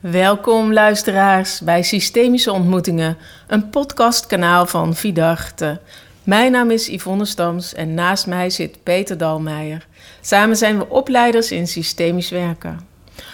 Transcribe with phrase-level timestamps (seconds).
[0.00, 5.80] Welkom luisteraars bij Systemische Ontmoetingen, een podcastkanaal van Vidarte.
[6.22, 9.86] Mijn naam is Yvonne Stams en naast mij zit Peter Dalmeijer.
[10.20, 12.80] Samen zijn we opleiders in systemisch werken.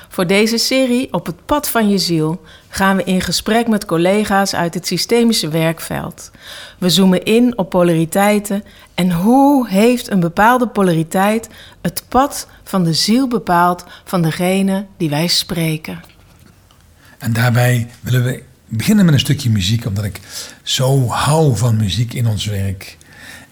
[0.09, 4.55] Voor deze serie Op het pad van je ziel gaan we in gesprek met collega's
[4.55, 6.31] uit het systemische werkveld.
[6.79, 11.49] We zoomen in op polariteiten en hoe heeft een bepaalde polariteit
[11.81, 16.12] het pad van de ziel bepaald van degene die wij spreken.
[17.23, 20.21] En daarbij willen we beginnen met een stukje muziek, omdat ik
[20.63, 22.97] zo hou van muziek in ons werk.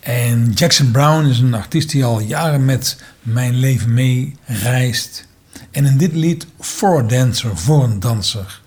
[0.00, 5.26] En Jackson Brown is een artiest die al jaren met mijn leven mee reist.
[5.70, 8.60] En in dit lied, For a Dancer, voor een danser,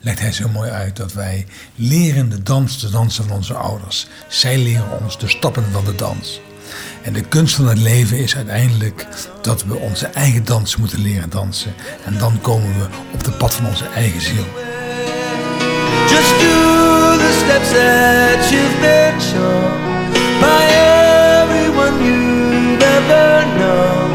[0.00, 4.06] legt hij zo mooi uit dat wij leren de dans te dansen van onze ouders.
[4.28, 6.40] Zij leren ons de stappen van de dans.
[7.02, 9.06] En de kunst van het leven is uiteindelijk
[9.42, 11.74] dat we onze eigen dans moeten leren dansen.
[12.04, 14.46] En dan komen we op de pad van onze eigen ziel.
[16.08, 19.90] Just do the steps that you've been shown
[20.40, 20.62] by
[21.42, 24.10] everyone you've ever known.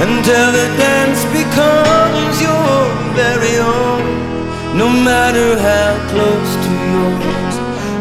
[0.00, 7.51] Until the dance becomes your very own, no matter how close to yours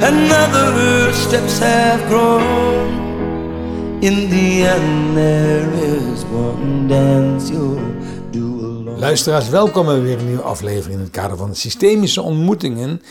[0.01, 2.99] another steps have grown.
[4.01, 7.79] In the end, there is one dance you'll
[8.31, 8.99] do alone.
[8.99, 13.01] Luisteraars, welkom bij weer een nieuwe aflevering in het kader van systemische ontmoetingen.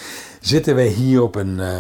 [0.41, 1.79] Zitten wij hier op een eh,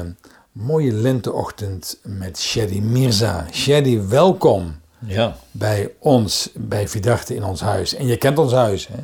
[0.52, 3.46] mooie lenteochtend met Shadi Mirza.
[3.52, 4.74] Shadi, welkom
[5.06, 7.94] Ja, bij ons, bij Vidarte in ons huis.
[7.94, 8.98] En je kent ons huis, hè?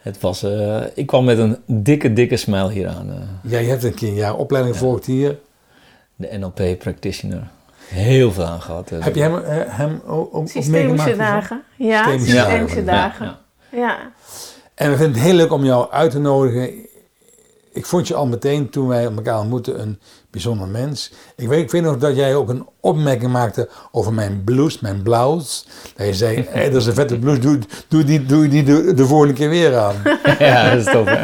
[0.00, 3.10] het was, eh, ik kwam met een dikke, dikke smile hier aan.
[3.10, 5.38] eh, Jij hebt een keer een jaar opleiding gevolgd hier.
[6.16, 7.48] De NLP practitioner.
[7.88, 8.90] Heel veel aan gehad.
[8.90, 8.98] eh.
[9.04, 11.16] Heb je hem, eh, hem ook, ook ook Systemische meegemaakt?
[11.18, 11.62] dagen.
[11.76, 13.36] Ja, Systemische systemische dagen, dagen.
[13.70, 13.98] Ja, Ja.
[14.74, 16.70] En we vinden het heel leuk om jou uit te nodigen.
[17.72, 19.98] Ik vond je al meteen toen wij elkaar ontmoetten een
[20.30, 21.12] bijzonder mens.
[21.36, 25.02] Ik weet, ik weet nog dat jij ook een opmerking maakte over mijn blouse, mijn
[25.02, 25.64] blouse.
[25.96, 27.58] Dat je zei, hé, dat is een vette blouse, doe,
[27.88, 29.94] doe die, doe die de, de volgende keer weer aan.
[30.38, 31.08] ja, dat is tof.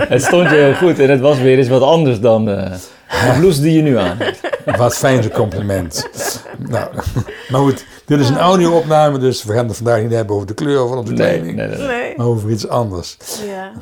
[0.14, 2.72] het stond je heel goed en het was weer eens wat anders dan eh,
[3.08, 4.40] de blouse die je nu aan hebt.
[4.76, 6.08] Wat fijn zo'n compliment.
[6.58, 6.90] Nou,
[7.50, 10.54] maar goed, dit is een audio-opname, dus we gaan het vandaag niet hebben over de
[10.54, 11.56] kleur van onze Nee, kleding.
[11.56, 11.76] nee, nee.
[11.78, 11.86] nee.
[11.86, 12.14] Nee.
[12.16, 13.16] Maar over iets anders.
[13.46, 13.72] Ja.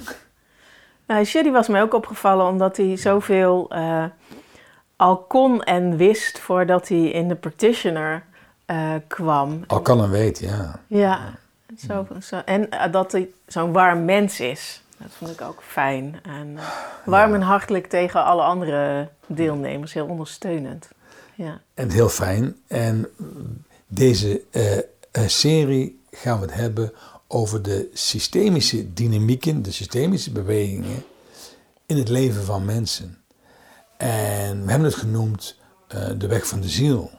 [1.06, 4.04] Nou, Sherry was mij ook opgevallen omdat hij zoveel eh,
[4.96, 8.22] al kon en wist voordat hij in de practitioner
[8.66, 8.76] eh,
[9.08, 9.60] kwam.
[9.66, 10.80] Al kan en weet, ja.
[10.86, 11.20] Ja,
[11.88, 12.40] zo, zo.
[12.44, 14.82] en dat hij zo'n warm mens is.
[14.98, 16.20] Dat vond ik ook fijn.
[16.22, 16.64] En eh,
[17.04, 20.88] warm en hartelijk tegen alle andere deelnemers, heel ondersteunend.
[21.34, 21.60] Ja.
[21.74, 22.56] En heel fijn.
[22.66, 23.08] En
[23.86, 24.82] deze eh, eh,
[25.26, 26.92] serie gaan we het hebben
[27.26, 31.04] over de systemische dynamieken, de systemische bewegingen
[31.86, 33.18] in het leven van mensen.
[33.96, 35.56] En we hebben het genoemd
[36.16, 37.10] de weg van de ziel,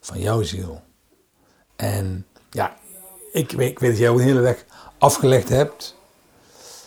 [0.00, 0.82] van jouw ziel.
[1.76, 2.76] En ja,
[3.32, 4.64] ik weet, ik weet dat jij ook een hele weg
[4.98, 5.93] afgelegd hebt.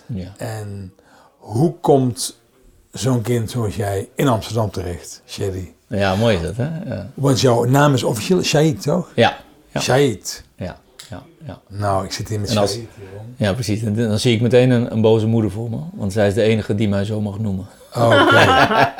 [0.08, 0.34] Ja.
[0.38, 0.94] En
[1.38, 2.40] hoe komt
[2.92, 5.74] zo'n kind zoals jij in Amsterdam terecht, Sherry?
[5.88, 6.70] ja, mooi is dat, hè?
[6.86, 9.12] Ja, Want jouw naam is officieel Shahid, toch?
[9.16, 9.38] ja,
[9.72, 10.44] ja, Shahid.
[10.58, 10.78] ja,
[11.10, 11.24] ja.
[11.46, 11.62] ja.
[11.68, 12.80] Nou, ik zit hier met als-.
[13.36, 13.82] Ja, precies.
[13.84, 16.42] En dan zie ik meteen een, een boze moeder voor me, want zij is de
[16.42, 17.66] enige die mij zo mag noemen.
[17.96, 18.46] Oh, Oké.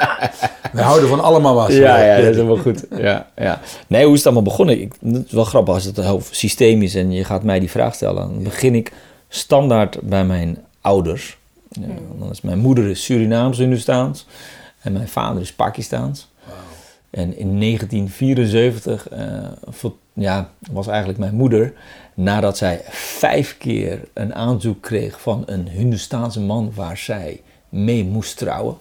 [0.72, 1.74] We houden van allemaal was.
[1.74, 2.86] Ja, ja, dat is helemaal goed.
[2.98, 3.60] Ja, ja.
[3.88, 4.82] Nee, hoe is het allemaal begonnen?
[4.82, 7.70] Ik, het is wel grappig als het over systeem is en je gaat mij die
[7.70, 8.16] vraag stellen.
[8.34, 8.92] Dan begin ik
[9.30, 10.58] standaard bij mijn
[10.88, 11.38] ouders.
[11.70, 11.88] Ja,
[12.20, 14.26] dan is mijn moeder is Surinaams Hindoestaans
[14.82, 16.28] en mijn vader is Pakistaans.
[17.10, 21.74] En in 1974 eh, ja, was eigenlijk mijn moeder,
[22.14, 28.38] nadat zij vijf keer een aanzoek kreeg van een Hindoestaanse man waar zij mee moest
[28.38, 28.78] trouwen.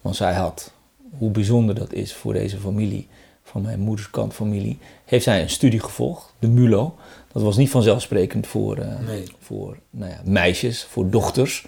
[0.00, 0.72] Want zij had,
[1.18, 3.08] hoe bijzonder dat is voor deze familie,
[3.42, 6.96] van mijn moederskant familie, heeft zij een studie gevolgd, de MULO.
[7.36, 9.24] Dat was niet vanzelfsprekend voor, eh, Nee.
[9.40, 11.66] voor nou ja, meisjes, voor dochters.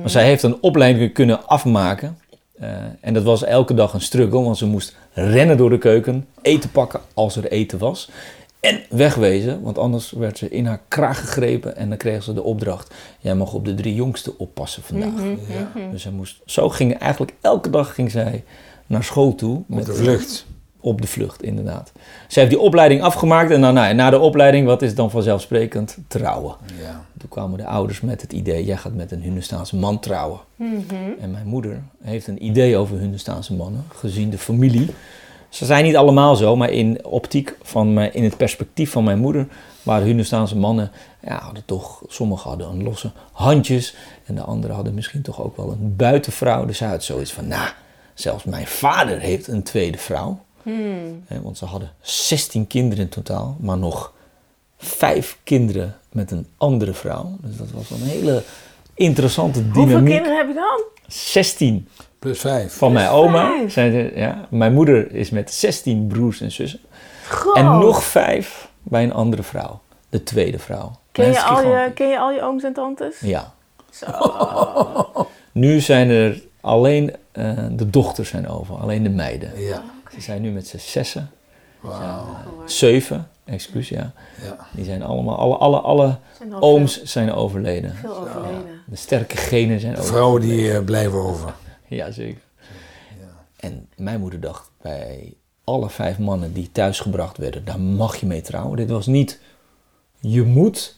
[0.00, 2.18] Maar zij heeft een opleiding kunnen afmaken.
[2.58, 2.68] Eh,
[3.00, 6.70] en dat was elke dag een struggle, want ze moest rennen door de keuken, eten
[6.70, 8.10] pakken als er eten was.
[8.60, 12.42] En wegwezen, want anders werd ze in haar kraag gegrepen en dan kreeg ze de
[12.42, 15.20] opdracht: jij mag op de drie jongsten oppassen vandaag.
[15.90, 18.44] Dus zij moest, zo ging eigenlijk elke dag ging zij
[18.86, 19.56] naar school toe.
[19.56, 20.46] Op met de vlucht.
[20.80, 21.92] Op de vlucht, inderdaad.
[22.28, 25.98] Zij heeft die opleiding afgemaakt en dan, nou, na de opleiding, wat is dan vanzelfsprekend?
[26.08, 26.56] Trouwen.
[26.80, 27.04] Ja.
[27.18, 30.40] Toen kwamen de ouders met het idee, jij gaat met een Hindustaanse man trouwen.
[31.20, 34.90] En mijn moeder heeft een idee over Hindustaanse mannen, gezien de familie.
[35.48, 39.18] Ze zijn niet allemaal zo, maar in optiek van mijn, in het perspectief van mijn
[39.18, 39.46] moeder
[39.82, 40.90] waren Hunestaanse mannen,
[41.22, 45.56] ja, hadden toch, sommigen hadden een losse handjes en de anderen hadden misschien toch ook
[45.56, 46.64] wel een buitenvrouw.
[46.64, 47.68] Dus hij had zoiets van, nou,
[48.14, 50.38] zelfs mijn vader heeft een tweede vrouw.
[51.26, 54.12] Hè, want ze hadden 16 kinderen in totaal, maar nog
[54.78, 57.36] vijf kinderen met een andere vrouw.
[57.40, 58.42] Dus dat was een hele
[58.94, 60.12] interessante Hoeveel dynamiek.
[60.14, 60.82] kinderen heb je dan?
[61.06, 61.88] 16
[62.18, 62.72] Plus vijf.
[62.76, 63.46] van mijn oma.
[63.56, 63.72] vijf.
[63.72, 66.80] Zijn ze, ja, mijn moeder is met 16 broers en zussen.
[67.28, 67.58] Goh.
[67.58, 69.80] En nog vijf bij een andere vrouw.
[70.08, 70.90] De tweede vrouw.
[71.12, 73.20] Ken je, al je, ken je al je ooms en tantes?
[73.20, 73.52] Ja.
[73.90, 74.06] Zo.
[75.52, 78.74] Nu zijn er alleen eh, de dochters zijn over.
[78.76, 79.60] Alleen de meiden.
[79.60, 79.82] Ja.
[80.14, 81.30] Ze zijn nu met z'n zessen.
[81.80, 82.24] Wauw.
[82.66, 84.12] Zeven, excuus ja.
[84.42, 84.56] Ja.
[84.72, 87.94] Die zijn allemaal, alle, alle, alle Zijn ooms zijn overleden.
[87.94, 88.64] Veel, overleden.
[88.86, 90.20] De sterke genen zijn De overleden.
[90.20, 91.54] vrouwen die eh, blijven over.
[91.86, 92.40] Ja, zeker.
[93.56, 95.34] En mijn moeder dacht bij
[95.64, 98.76] alle vijf mannen die thuisgebracht werden, daar mag je mee trouwen.
[98.76, 99.40] Dit was niet
[100.20, 100.96] je moet,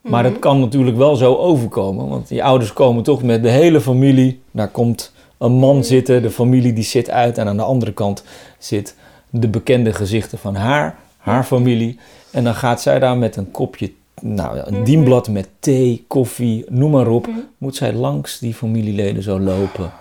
[0.00, 2.08] maar het kan natuurlijk wel zo overkomen.
[2.08, 4.42] Want die ouders komen toch met de hele familie.
[4.50, 7.38] Daar komt een man zitten, de familie die zit uit.
[7.38, 8.24] En aan de andere kant
[8.58, 8.94] zit
[9.30, 11.98] de bekende gezichten van haar, haar familie.
[12.30, 16.90] En dan gaat zij daar met een kopje, nou, een dienblad met thee, koffie, noem
[16.90, 17.28] maar op.
[17.58, 19.92] Moet zij langs die familieleden zo lopen.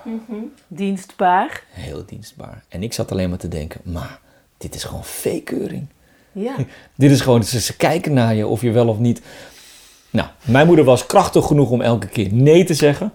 [0.68, 1.64] Dienstbaar.
[1.70, 2.64] Heel dienstbaar.
[2.70, 4.20] En ik zat alleen maar te denken, maar
[4.58, 5.86] dit is gewoon fake-keuring.
[6.32, 6.56] Ja.
[6.96, 9.22] Dit is gewoon, ze, ze kijken naar je of je wel of niet.
[10.10, 13.12] Nou, mijn moeder was krachtig genoeg om elke keer nee te zeggen.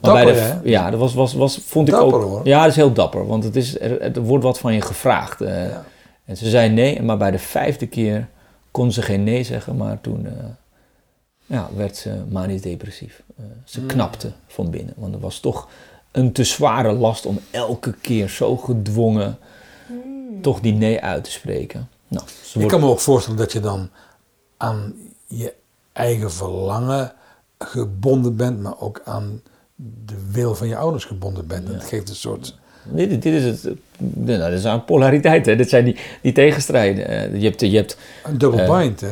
[0.00, 0.58] Maar Dapper, de, hè?
[0.64, 2.22] Ja, dat was, was, was, vond ik Dapper, ook.
[2.22, 2.46] hoor.
[2.46, 5.40] Ja, dat is heel dapper, want het is, er, er wordt wat van je gevraagd.
[5.40, 5.68] eh.
[5.70, 5.84] Ja.
[6.24, 8.28] En ze zei nee, maar bij de vijfde keer
[8.70, 10.32] kon ze geen nee zeggen, maar toen eh,
[11.46, 13.22] ja, werd ze manisch depressief.
[13.38, 13.88] Eh, ze Hmm.
[13.88, 15.68] knapte van binnen, want er was toch
[16.12, 19.38] een te zware last om elke keer zo gedwongen
[20.40, 21.88] toch die nee uit te spreken.
[22.08, 23.88] Nou, ze Ik wordt- kan me ook voorstellen dat je dan
[24.56, 24.94] aan
[25.26, 25.54] je
[25.92, 27.12] eigen verlangen
[27.58, 29.40] gebonden bent, maar ook aan
[30.04, 31.66] de wil van je ouders gebonden bent.
[31.66, 32.56] Dat geeft een soort...
[32.90, 33.64] Dit, dit is het.
[33.98, 35.46] Nou, dat is een polariteit.
[35.46, 35.56] Hè.
[35.56, 37.08] Dit zijn die, die tegenstrijden.
[37.08, 39.08] Eh, je, hebt, je hebt Een double Eh, bind, hè?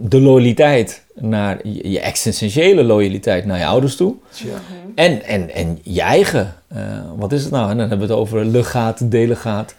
[0.00, 4.14] de loyaliteit naar je, je existentiële loyaliteit naar je ouders toe.
[4.30, 4.48] Tja.
[4.94, 6.54] En, en, en je eigen.
[6.68, 6.82] eh,
[7.16, 7.70] wat is het nou?
[7.70, 9.74] En dan hebben we het over legaat, delegaat.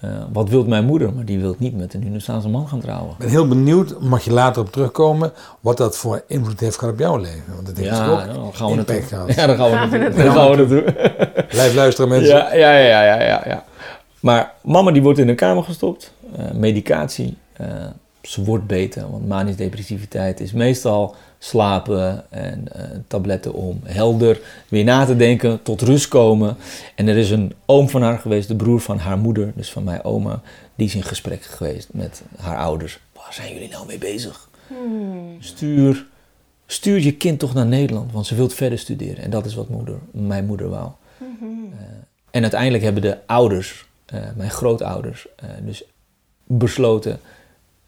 [0.00, 1.12] Eh, wat wilt mijn moeder?
[1.14, 3.10] Maar die wil niet met een Hindoestaanse man gaan trouwen.
[3.10, 6.94] Ik ben heel benieuwd, mag je later op terugkomen, wat dat voor invloed heeft gehad
[6.94, 7.54] op jouw leven.
[7.54, 9.34] Want dat heeft Ja, ook dan gaan we impact gehad.
[9.34, 10.22] Ja, dan gaan we Gaan we naartoe.
[10.22, 10.24] naartoe.
[10.24, 11.46] Dan gaan we naartoe.
[11.48, 12.36] Blijf luisteren mensen.
[12.36, 13.64] Ja, ja, ja, ja, ja, ja.
[14.20, 16.12] Maar mama die wordt in een kamer gestopt.
[16.36, 17.36] Eh, medicatie.
[17.52, 17.66] eh,
[18.22, 21.14] ze wordt beter, want manisch depressiviteit is meestal
[21.46, 26.56] slapen en eh, tabletten om helder weer na te denken, tot rust komen.
[26.94, 29.84] En er is een oom van haar geweest, de broer van haar moeder, dus van
[29.84, 30.40] mijn oma,
[30.74, 32.98] die is in gesprek geweest met haar ouders.
[33.12, 34.48] Waar zijn jullie nou mee bezig?
[35.38, 36.06] Stuur,
[36.66, 39.24] stuur je kind toch naar Nederland, want ze wil verder studeren.
[39.24, 40.90] En dat is wat moeder, mijn moeder wou.
[41.20, 41.26] Eh,
[42.30, 45.84] en uiteindelijk hebben de ouders, eh, mijn grootouders, eh, dus
[46.44, 47.20] besloten: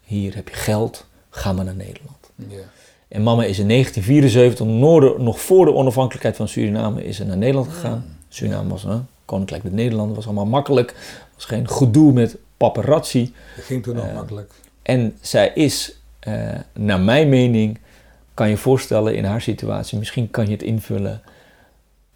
[0.03, 2.29] hier heb je geld, ga maar naar Nederland.
[2.35, 2.78] Ja.
[3.09, 7.37] En mama is in 1974, noorden, nog voor de onafhankelijkheid van Suriname, is ze naar
[7.37, 8.17] Nederland gegaan.
[8.27, 10.95] Suriname was een koninkrijk met Nederlanden, was allemaal makkelijk.
[11.35, 13.33] was geen gedoe met paparazzi.
[13.55, 14.53] Dat ging toen nog Eh, makkelijk.
[14.81, 17.79] En zij is, eh, naar mijn mening,
[18.33, 21.21] kan je voorstellen in haar situatie, misschien kan je het invullen,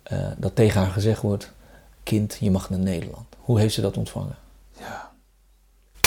[0.04, 1.52] eh, dat tegen haar gezegd wordt:
[2.04, 3.26] Kind, je mag naar Nederland.
[3.38, 4.36] Hoe heeft ze dat ontvangen?
[4.80, 5.12] Ja.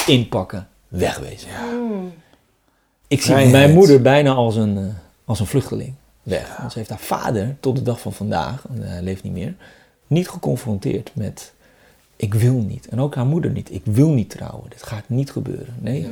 [0.07, 1.49] Inpakken, wegwezen.
[3.09, 3.53] Ik zie Vrijheid.
[3.53, 4.85] mijn moeder bijna als een, eh,
[5.25, 6.57] als een vluchteling weg.
[6.59, 9.55] Want ze heeft haar vader tot de dag van vandaag, want hij leeft niet meer,
[10.07, 11.55] niet geconfronteerd met
[12.17, 12.89] ik wil niet.
[12.89, 13.73] En ook haar moeder niet.
[13.73, 14.71] Ik wil niet trouwen.
[14.71, 15.75] Dit gaat niet gebeuren.
[15.79, 16.09] Nee.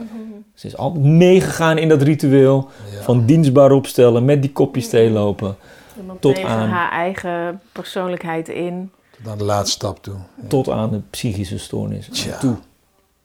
[0.54, 3.02] Ze is altijd meegegaan in dat ritueel Ja.
[3.02, 5.56] van dienstbaar opstellen, met die kopjes thee lopen,
[5.98, 8.90] Iemand Tot tegen aan- haar eigen persoonlijkheid in.
[9.22, 10.14] Tot aan de laatste stap toe.
[10.48, 12.08] tot aan de psychische stoornis
[12.40, 12.56] toe.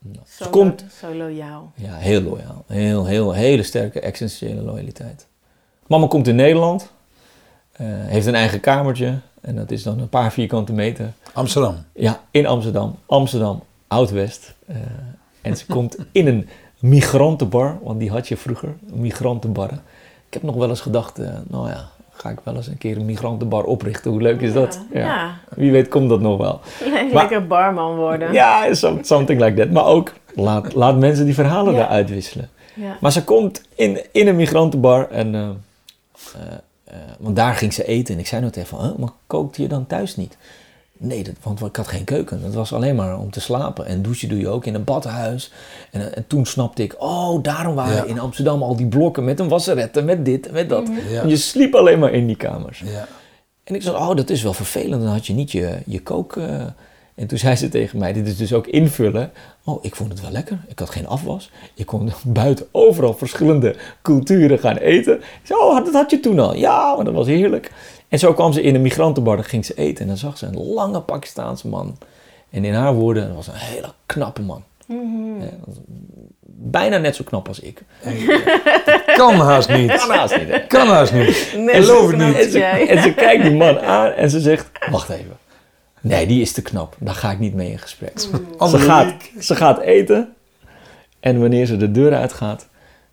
[0.03, 1.71] Zo, Ze komt- zo loyaal.
[1.75, 2.63] Ja, heel loyaal.
[2.67, 5.27] Heel, heel, hele sterke existentiële loyaliteit.
[5.87, 6.91] Mama komt in Nederland,
[7.71, 11.11] eh, heeft een eigen kamertje en dat is dan een paar vierkante meter.
[11.33, 11.75] Amsterdam.
[11.93, 12.95] Ja, in Amsterdam.
[13.05, 14.53] Amsterdam, Oud-West.
[14.65, 14.75] Eh,
[15.41, 19.81] en ze komt in een migrantenbar, want die had je vroeger, migrantenbarren.
[20.27, 21.89] Ik heb nog wel eens gedacht, eh, nou ja,
[22.21, 24.11] ga ik wel eens een keer een migrantenbar oprichten.
[24.11, 24.79] Hoe leuk is dat?
[24.93, 24.99] Ja.
[24.99, 25.37] ja.
[25.55, 26.59] Wie weet komt dat nog wel.
[27.13, 28.33] Lekker barman worden.
[28.33, 29.71] Ja, some- something like that.
[29.71, 31.79] Maar ook, laat, laat mensen die verhalen Ja.
[31.79, 32.49] daar uitwisselen.
[32.75, 32.97] Ja.
[33.01, 35.35] Maar ze komt in, in een migrantenbar en...
[35.35, 35.49] eh, eh,
[36.83, 38.13] eh, want daar ging ze eten.
[38.13, 40.37] En ik zei nog tegen van, huh, maar kookt je dan thuis niet?
[41.01, 42.41] Nee, dat, want ik had geen keuken.
[42.43, 43.85] Het was alleen maar om te slapen.
[43.85, 45.51] En douchen doe je ook in een badhuis.
[45.91, 48.03] En, eh, en toen snapte ik, oh, daarom waren Ja.
[48.03, 50.89] in Amsterdam al die blokken met een wasseretten, met dit en met dat.
[51.09, 51.17] Ja.
[51.17, 52.83] Want je sliep alleen maar in die kamers.
[52.85, 53.07] Ja.
[53.63, 55.01] En ik zei, oh, dat is wel vervelend.
[55.03, 56.35] Dan had je niet je, je kook...
[56.37, 56.61] eh.
[57.15, 59.31] En toen zei ze tegen mij, dit is dus ook invullen.
[59.69, 60.59] Oh, ik vond het wel lekker.
[60.67, 61.51] Ik had geen afwas.
[61.73, 65.21] Ik kon buiten overal verschillende culturen gaan eten.
[65.43, 66.55] Zei, oh, dat had je toen al.
[66.55, 67.71] Ja, maar dat was heerlijk.
[68.07, 70.01] En zo kwam ze in een migrantenbar, dan ging ze eten.
[70.01, 71.97] En dan zag ze een lange Pakistaanse man.
[72.49, 74.63] En in haar woorden, dat was een hele knappe man.
[74.87, 75.75] Ja, was
[76.61, 77.81] bijna net zo knap als ik.
[79.15, 79.91] Kan haast niet.
[79.91, 80.59] Kan haast niet, hè?
[80.67, 81.35] Kan haast niet.
[81.35, 82.35] Zo geloof het niet.
[82.35, 85.37] En ze, en ze kijkt die man aan en ze zegt: Wacht even.
[86.01, 86.95] Nee, die is te knap.
[86.99, 88.19] Daar ga ik niet mee in gesprek.
[88.19, 90.33] Ze Andere gaat, ze gaat eten.
[91.19, 92.67] En wanneer ze de deur uitgaat,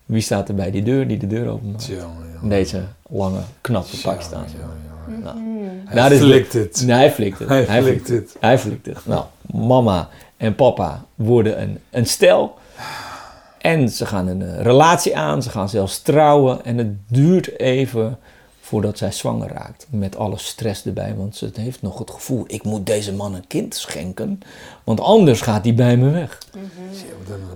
[0.05, 1.85] wie staat er bij die deur die de deur openmaakt?
[1.85, 2.49] Jongen.
[2.49, 4.55] Deze lange, knappe Pakistaanse.
[4.57, 5.21] Jongen.
[5.23, 5.37] Nou,
[5.85, 6.83] Hij nou, flikt het.
[6.85, 7.49] Nee, hij flikt het.
[7.49, 8.35] Hij Hij flikt flikt het.
[8.39, 9.05] Hij flikt het.
[9.05, 12.57] Nou, mama en papa worden een, een stel.
[13.57, 15.43] En ze gaan een eh, relatie aan.
[15.43, 16.65] Ze gaan zelfs trouwen.
[16.65, 18.17] En het duurt even
[18.67, 19.87] voordat zij zwanger raakt.
[19.89, 21.13] Met alle stress erbij.
[21.17, 24.39] Want ze heeft nog het gevoel, ik moet deze man een kind schenken.
[24.83, 26.37] Want anders gaat hij bij me weg.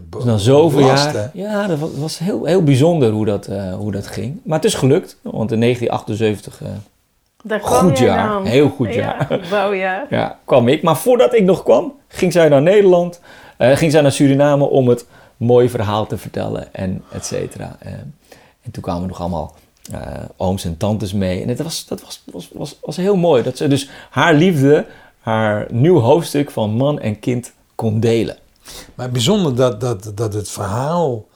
[0.10, 1.13] Dus na zoveel Last, jaar.
[1.13, 1.27] hè?
[1.34, 4.39] Ja, dat was, was heel, heel bijzonder hoe dat, eh, hoe dat ging.
[4.44, 5.18] Maar het is gelukt.
[5.22, 6.68] Want in 1978 eh,
[7.44, 8.27] Daar kwam Goed jaar.
[8.27, 8.46] dan.
[8.46, 9.27] Heel goed jaar.
[9.30, 10.06] Ja, bouwjaar.
[10.20, 10.84] ja, kwam ik.
[10.84, 13.20] Maar voordat ik nog kwam, ging zij naar Nederland.
[13.58, 15.06] eh, ging zij naar Suriname om het
[15.38, 17.75] mooie verhaal te vertellen en et cetera.
[17.80, 19.56] En toen kwamen nog allemaal
[20.38, 21.41] ooms en tantes mee.
[21.41, 23.43] En het was, dat was, was, was, was heel mooi.
[23.43, 24.86] Dat ze dus haar liefde,
[25.19, 28.38] haar nieuw hoofdstuk van man en kind kon delen.
[28.95, 31.27] Maar bijzonder dat, dat, dat het verhaal,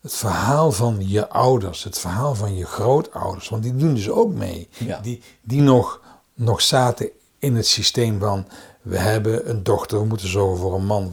[0.00, 4.34] het verhaal van je ouders, het verhaal van je grootouders, want die doen dus ook
[4.34, 4.68] mee.
[4.78, 5.00] Ja.
[5.00, 6.00] Die, die nog,
[6.34, 7.08] nog zaten
[7.38, 8.46] in het systeem van
[8.82, 11.12] we hebben een dochter, we moeten zorgen voor een man.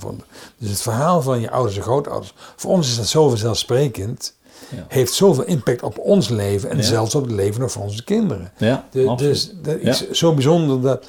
[0.58, 4.36] Dus het verhaal van je ouders en grootouders, voor ons is dat zo vanzelfsprekend,
[4.76, 4.86] Ja.
[4.88, 6.84] heeft zoveel impact op ons leven en Ja.
[6.84, 8.52] zelfs op het leven van onze kinderen.
[8.58, 11.08] Ja, De- dus dat is zo bijzonder dat,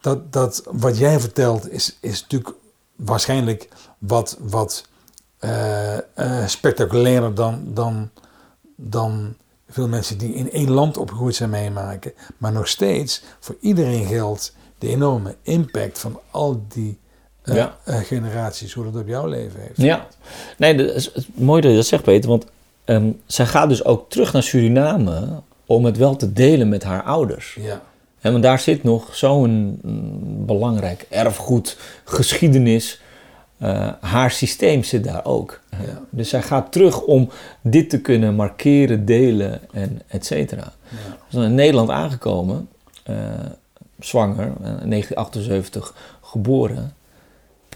[0.00, 2.54] dat, dat wat jij vertelt is, is natuurlijk
[2.96, 4.84] waarschijnlijk wat, wat
[5.38, 5.98] eh,
[6.46, 8.10] spectaculairder dan, dan,
[8.76, 9.34] dan
[9.68, 12.12] veel mensen die in één land opgegroeid zijn meemaken.
[12.38, 16.98] Maar nog steeds, voor iedereen geldt de enorme impact van al die
[17.42, 17.76] eh, Ja.
[17.84, 19.76] generaties, hoe dat op jouw leven heeft.
[19.76, 20.06] Ja,
[20.58, 22.30] nee, dat is, het is mooi dat je dat zegt, Peter.
[22.30, 22.44] Want
[22.84, 27.02] ehm, zij gaat dus ook terug naar Suriname om het wel te delen met haar
[27.02, 27.56] ouders.
[27.60, 27.82] Ja.
[28.20, 33.00] En want daar zit nog zo'n mm, belangrijk erfgoed, geschiedenis.
[33.58, 35.60] Eh, haar systeem zit daar ook.
[35.70, 36.02] Ja.
[36.10, 40.72] Dus zij gaat terug om dit te kunnen markeren, delen en et cetera.
[40.88, 41.16] Ja.
[41.28, 42.68] Ze is in Nederland aangekomen,
[43.02, 43.16] eh,
[43.98, 46.94] zwanger, eh, in 1978 geboren.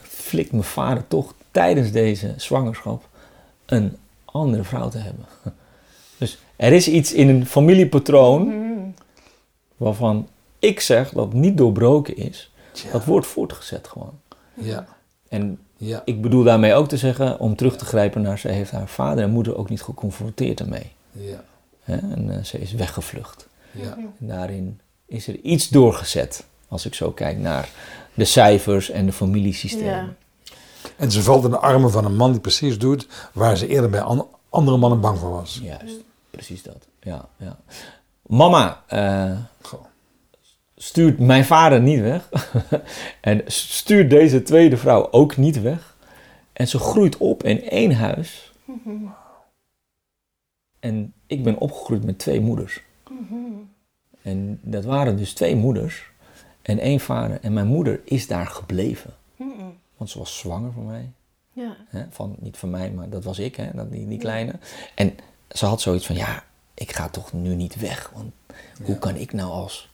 [0.03, 3.09] Flikt mijn vader toch tijdens deze zwangerschap
[3.67, 3.97] een
[4.35, 5.25] andere vrouw te hebben.
[6.19, 8.53] Dus er is iets in een familiepatroon
[9.77, 12.53] waarvan ik zeg dat niet doorbroken is.
[12.93, 14.19] Dat wordt voortgezet gewoon.
[14.55, 14.87] Ja.
[15.29, 16.03] En Ja.
[16.05, 19.25] ik bedoel daarmee ook te zeggen, om terug te grijpen naar ze heeft haar vader
[19.25, 20.93] en moeder ook niet geconfronteerd ermee.
[21.13, 21.45] Ja.
[21.83, 21.97] Hè?
[21.97, 23.49] En eh, ze is weggevlucht.
[23.71, 23.97] Ja.
[23.97, 26.45] En daarin is er iets doorgezet.
[26.69, 27.69] Als ik zo kijk naar
[28.15, 30.17] de cijfers en de familiesystemen.
[31.05, 33.91] En ze valt in de armen van een man die precies doet waar ze eerder
[33.91, 35.61] bij an- andere mannen bang voor was.
[35.63, 35.97] Juist,
[36.31, 36.87] precies dat.
[37.01, 37.59] Ja, ja.
[38.27, 39.39] Mama eh,
[40.77, 42.29] stuurt mijn vader niet weg.
[43.21, 45.97] en stuurt deze tweede vrouw ook niet weg.
[46.53, 48.53] En ze groeit op in één huis.
[50.81, 52.83] En ik ben opgegroeid met twee moeders.
[54.23, 56.11] En dat waren dus twee moeders
[56.63, 57.39] en één vader.
[57.41, 59.15] En mijn moeder is daar gebleven.
[59.97, 61.11] Want ze was zwanger van mij.
[61.53, 61.77] Ja.
[61.89, 62.05] Hè?
[62.11, 63.67] Van, niet van mij, maar dat was ik, hè?
[63.75, 64.53] Dat, die, die kleine.
[64.95, 65.15] En
[65.49, 68.11] ze had zoiets van, ja, ik ga toch nu niet weg.
[68.15, 68.33] Want
[68.83, 69.89] hoe kan ik nou als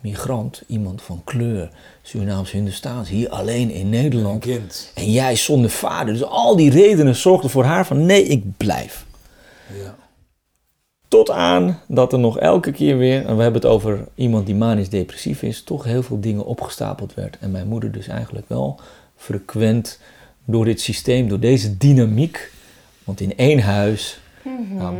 [0.00, 1.70] migrant, iemand van kleur,
[2.02, 4.40] Surinaams Hindustaans, hier alleen in Een Nederland.
[4.40, 4.92] kind.
[4.94, 6.12] En jij zonder vader.
[6.12, 9.06] Dus al die redenen zorgden voor haar van, nee, ik blijf.
[9.82, 9.96] Ja.
[11.08, 14.54] Tot aan dat er nog elke keer weer, en we hebben het over iemand die
[14.54, 17.38] manisch depressief is, toch heel veel dingen opgestapeld werd.
[17.40, 18.80] En mijn moeder dus eigenlijk wel
[19.18, 20.00] frequent
[20.44, 22.52] door dit systeem, door deze dynamiek,
[23.04, 24.20] want in één huis,
[24.70, 24.94] nou,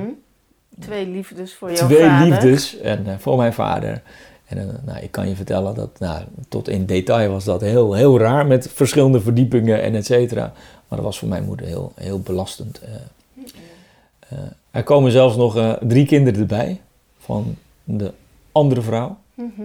[0.81, 2.29] Twee liefdes voor jouw twee vader.
[2.29, 4.03] liefdes en eh, voor mijn vader.
[4.47, 7.93] En eh, nou, ik kan je vertellen dat, nou, tot in detail was dat heel,
[7.95, 10.43] heel raar met verschillende verdiepingen en et cetera.
[10.89, 12.81] Maar dat was voor mijn moeder heel, heel belastend.
[12.81, 14.37] eh.
[14.71, 16.81] Er komen zelfs nog drie kinderen erbij
[17.19, 18.13] van de
[18.53, 19.19] andere vrouw.
[19.35, 19.63] Mhm.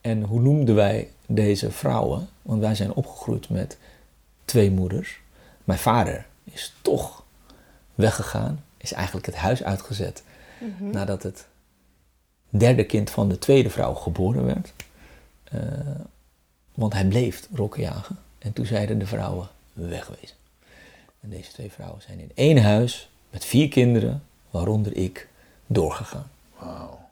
[0.00, 2.28] En hoe noemden wij deze vrouwen?
[2.42, 3.78] Want wij zijn opgegroeid met
[4.44, 5.20] twee moeders.
[5.64, 7.24] Mijn vader is toch
[7.94, 10.22] weggegaan, is eigenlijk het huis uitgezet
[10.78, 11.46] nadat het
[12.48, 14.72] derde kind van de tweede vrouw geboren werd.
[15.44, 15.60] Eh,
[16.74, 18.18] want hij bleef rokken jagen.
[18.38, 20.36] En toen zeiden de vrouwen wegwezen.
[21.20, 25.28] En deze twee vrouwen zijn in één huis met vier kinderen, waaronder ik,
[25.66, 26.30] doorgegaan.
[26.58, 27.06] Wauw.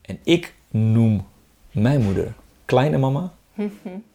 [0.00, 1.26] En ik noem
[1.70, 3.32] mijn moeder kleine mama.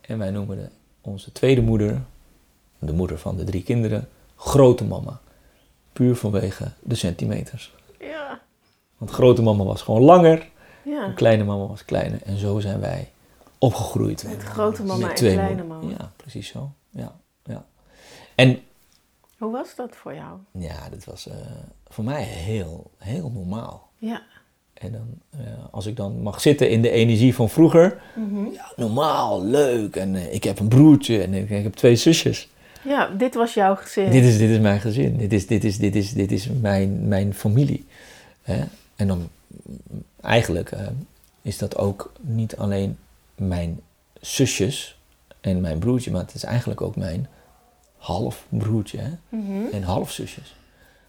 [0.02, 0.70] en wij noemen de,
[1.02, 2.02] onze tweede moeder,
[2.80, 5.20] de moeder van de drie kinderen, grote mama.
[5.94, 7.74] Puur vanwege de centimeters.
[8.00, 8.40] Ja.
[8.98, 10.50] Want grote mama was gewoon langer,
[10.84, 11.04] Ja.
[11.06, 12.22] en kleine mama was kleiner.
[12.24, 13.12] En zo zijn wij
[13.58, 14.24] opgegroeid.
[14.24, 15.90] Met grote mama Met en kleine mama.
[15.90, 16.72] Ja, precies zo.
[16.90, 17.66] Ja, ja.
[18.36, 18.60] En
[19.38, 20.38] Hoe was dat voor jou?
[20.52, 21.36] ja, dat was eh,
[21.88, 23.90] voor mij heel, heel normaal.
[23.98, 24.22] Ja.
[24.80, 28.46] En dan, eh, als ik dan mag zitten in de energie van vroeger, Mhm.
[28.54, 29.96] ja, normaal, leuk.
[29.96, 32.50] En eh, ik heb een broertje en ik, ik heb twee zusjes.
[32.84, 34.10] Ja, dit was jouw gezin.
[34.12, 37.08] Dit, is, dit is mijn gezin, dit is, dit is, dit is, dit is mijn,
[37.08, 37.86] mijn familie.
[38.42, 38.64] Hè?
[38.96, 39.28] En dan
[40.22, 40.88] eigenlijk eh,
[41.42, 42.98] is dat ook niet alleen
[43.36, 43.80] mijn
[44.22, 45.00] zusjes
[45.42, 47.28] en mijn broertje, maar het is eigenlijk ook mijn
[47.98, 49.10] halfbroertje hè?
[49.30, 49.66] Mhm.
[49.72, 50.56] en halfzusjes.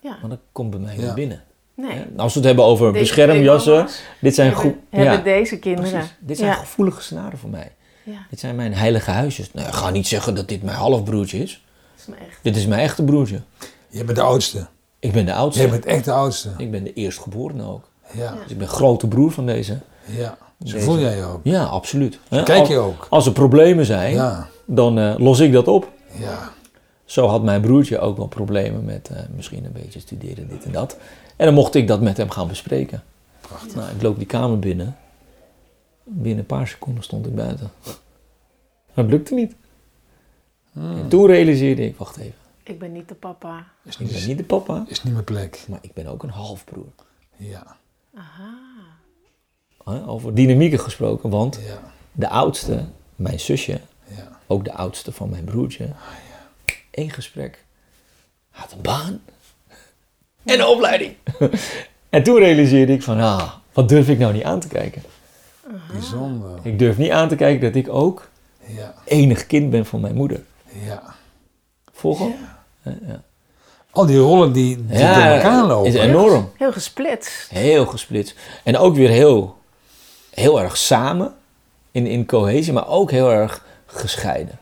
[0.01, 0.17] Ja.
[0.21, 1.15] Maar dat komt bij mij Ja.
[1.15, 1.43] binnen.
[1.81, 2.05] Nee.
[2.17, 3.87] Als we het hebben over Deze beschermjassen,
[4.21, 4.75] dit zijn hebben, goed.
[4.91, 5.91] hebben deze kinderen.
[5.91, 6.15] Precies.
[6.19, 6.57] Dit zijn ja.
[6.57, 7.73] gevoelige snaren voor mij.
[8.03, 9.53] ja, Dit zijn mijn heilige huisjes.
[9.53, 11.65] Nou, ga niet zeggen dat dit mijn halfbroertje is.
[11.97, 12.39] is echt.
[12.43, 13.41] Dit is mijn echte broertje.
[13.89, 14.67] Je bent de oudste.
[14.99, 15.63] Ik ben de oudste.
[15.63, 16.49] Je bent echt de oudste.
[16.57, 17.89] Ik ben de eerstgeborene ook.
[18.13, 19.79] Ja, Dus ik ben grote broer van deze.
[20.05, 20.37] ja.
[20.65, 20.85] Zo Deze.
[20.85, 21.41] voel jij je ook.
[21.43, 22.19] Ja, absoluut.
[22.45, 23.07] Kijk je ook.
[23.11, 25.89] Als er problemen zijn, Ja, dan eh, los ik dat op.
[26.19, 26.51] ja.
[27.11, 30.73] Zo had mijn broertje ook wel problemen met eh, misschien een beetje studeren, dit en
[30.73, 30.97] dat.
[31.37, 33.03] En dan mocht ik dat met hem gaan bespreken.
[33.41, 33.75] Prachtig.
[33.75, 34.97] Nou, ik loop die kamer binnen.
[36.05, 37.71] Binnen een paar seconden stond ik buiten.
[38.95, 39.55] Dat lukte niet.
[40.73, 40.99] Hmm.
[40.99, 42.39] En toen realiseerde ik, wacht even.
[42.63, 43.67] Ik ben niet de papa.
[43.85, 45.65] Is Ik ben niet, niet de papa, is niet mijn plek.
[45.69, 46.93] maar ik ben ook een halfbroer.
[47.37, 47.77] Ja,
[48.15, 48.59] Aha.
[50.07, 52.85] Over dynamieken gesproken, want ja, de oudste,
[53.17, 53.81] mijn zusje,
[54.17, 54.39] ja.
[54.47, 55.89] ook de oudste van mijn broertje,
[56.91, 57.65] één gesprek,
[58.51, 59.21] had een baan
[60.45, 61.15] en een opleiding.
[62.11, 65.03] en toen realiseerde ik van, ah, wat durf ik nou niet aan te kijken?
[65.93, 66.59] Bijzonder.
[66.63, 68.29] Ik durf niet aan te kijken dat ik ook
[68.67, 70.43] Ja, enig kind ben van mijn moeder.
[70.85, 71.03] ja.
[71.93, 72.35] Volgen?
[72.83, 73.23] Ja, ja.
[73.91, 75.89] Al die rollen die, die door elkaar lopen.
[75.89, 76.51] is enorm.
[76.57, 77.49] Heel gesplitst.
[77.51, 78.35] Heel gesplitst.
[78.65, 79.59] En ook weer heel,
[80.31, 81.35] heel erg samen
[81.91, 84.59] in, in cohesie, maar ook heel erg gescheiden.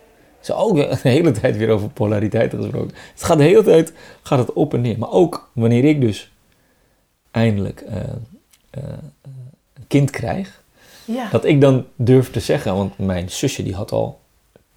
[0.48, 2.96] Zo ook de hele tijd weer over polariteiten gesproken.
[3.12, 4.98] Het gaat de hele tijd gaat het op en neer.
[4.98, 6.30] Maar ook wanneer ik dus
[7.30, 8.02] eindelijk eh,
[8.70, 8.82] eh,
[9.74, 10.62] een kind krijg,
[11.04, 11.28] Ja.
[11.30, 14.20] dat ik dan durf te zeggen, want mijn zusje die had al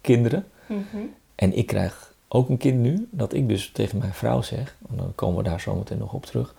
[0.00, 0.96] kinderen Mhm.
[1.34, 4.96] en ik krijg ook een kind nu, dat ik dus tegen mijn vrouw zeg, en
[4.96, 6.54] dan komen we daar zo meteen nog op terug.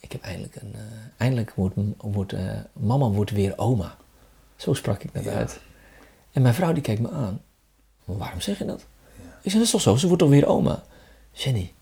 [0.00, 0.80] Ik heb eindelijk een, eh,
[1.16, 2.34] eindelijk wordt, wordt
[2.72, 3.96] mama wordt weer oma.
[4.56, 5.30] Zo sprak ik net Ja.
[5.30, 5.60] uit.
[6.32, 7.40] En mijn vrouw die kijkt me aan.
[8.16, 8.80] Waarom zeg je dat?
[9.42, 10.82] Ik zeg, dat is toch zo, ze wordt toch weer oma?
[11.32, 11.72] Jenny,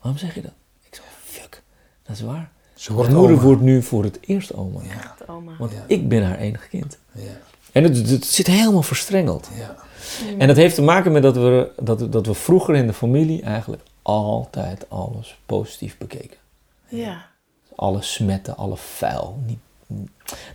[0.00, 0.52] waarom zeg je dat?
[0.82, 1.62] Ik zeg, fuck,
[2.02, 2.50] dat is waar.
[2.74, 3.46] Ze wordt Mijn moeder oma.
[3.46, 4.80] wordt nu voor het eerst oma.
[4.82, 5.52] Ja, oma.
[5.58, 5.84] Want Ja.
[5.86, 6.98] ik ben haar enige kind.
[7.12, 7.22] ja,
[7.72, 9.48] En het, het zit helemaal verstrengeld.
[9.56, 9.76] ja.
[10.38, 13.42] En dat heeft te maken met dat we, dat, dat we vroeger in de familie
[13.42, 16.36] eigenlijk altijd alles positief bekeken.
[16.88, 17.26] Ja.
[17.74, 19.38] Alle smetten, alle vuil.
[19.46, 19.58] Niet,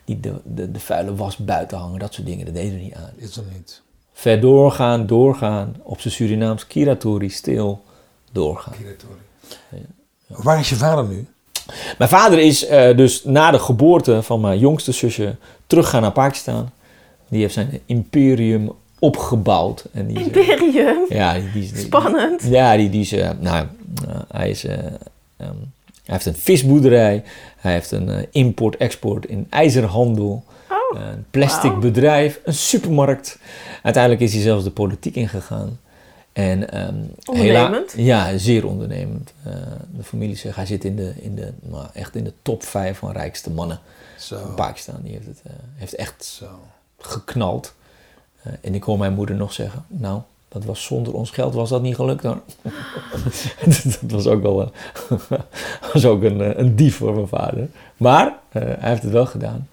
[0.06, 2.46] niet de, de, de vuile was buiten hangen, dat soort dingen.
[2.46, 3.10] Dat deden we niet aan.
[3.16, 3.82] Is er niet.
[4.22, 5.76] Ver doorgaan, doorgaan.
[5.84, 7.84] Op zijn Surinaams, kiratori, stil,
[8.32, 8.74] doorgaan.
[10.28, 11.26] Waar is je vader nu?
[11.98, 15.36] Mijn vader is eh, dus na de geboorte van mijn jongste zusje
[15.68, 16.70] teruggegaan naar Pakistan.
[17.28, 19.86] Die heeft zijn imperium opgebouwd.
[19.92, 21.06] En die is, eh, Imperium.
[21.10, 22.44] ja, die, die is, die- Spannend.
[22.44, 23.66] Ja, die, die is, eh, nou,
[24.32, 24.86] hij, is eh, ehm,
[25.38, 25.50] hij
[26.06, 27.24] heeft een visboerderij,
[27.58, 30.44] hij heeft een import-export in ijzerhandel.
[30.96, 33.40] Een plastic bedrijf, een supermarkt.
[33.84, 35.80] Uiteindelijk is hij zelfs de politiek ingegaan.
[36.34, 37.92] En, ehm, Ondernemend?
[37.92, 39.34] hela- ja, zeer ondernemend.
[39.44, 39.54] Eh,
[39.96, 42.98] de familie zegt, hij zit in de, in de, nou, echt in de top 5
[42.98, 43.80] van rijkste mannen
[44.20, 44.36] Zo.
[44.36, 44.96] in Pakistan.
[45.04, 46.46] Die heeft, het, eh, heeft echt Zo.
[47.00, 47.74] geknald.
[48.42, 51.70] Eh, en ik hoor mijn moeder nog zeggen, nou, dat was zonder ons geld was
[51.70, 52.42] dat niet gelukt hoor.
[54.02, 55.18] dat was ook wel eh,
[55.94, 57.68] was ook een, een dief voor mijn vader.
[57.98, 59.68] Maar eh, hij heeft het wel gedaan.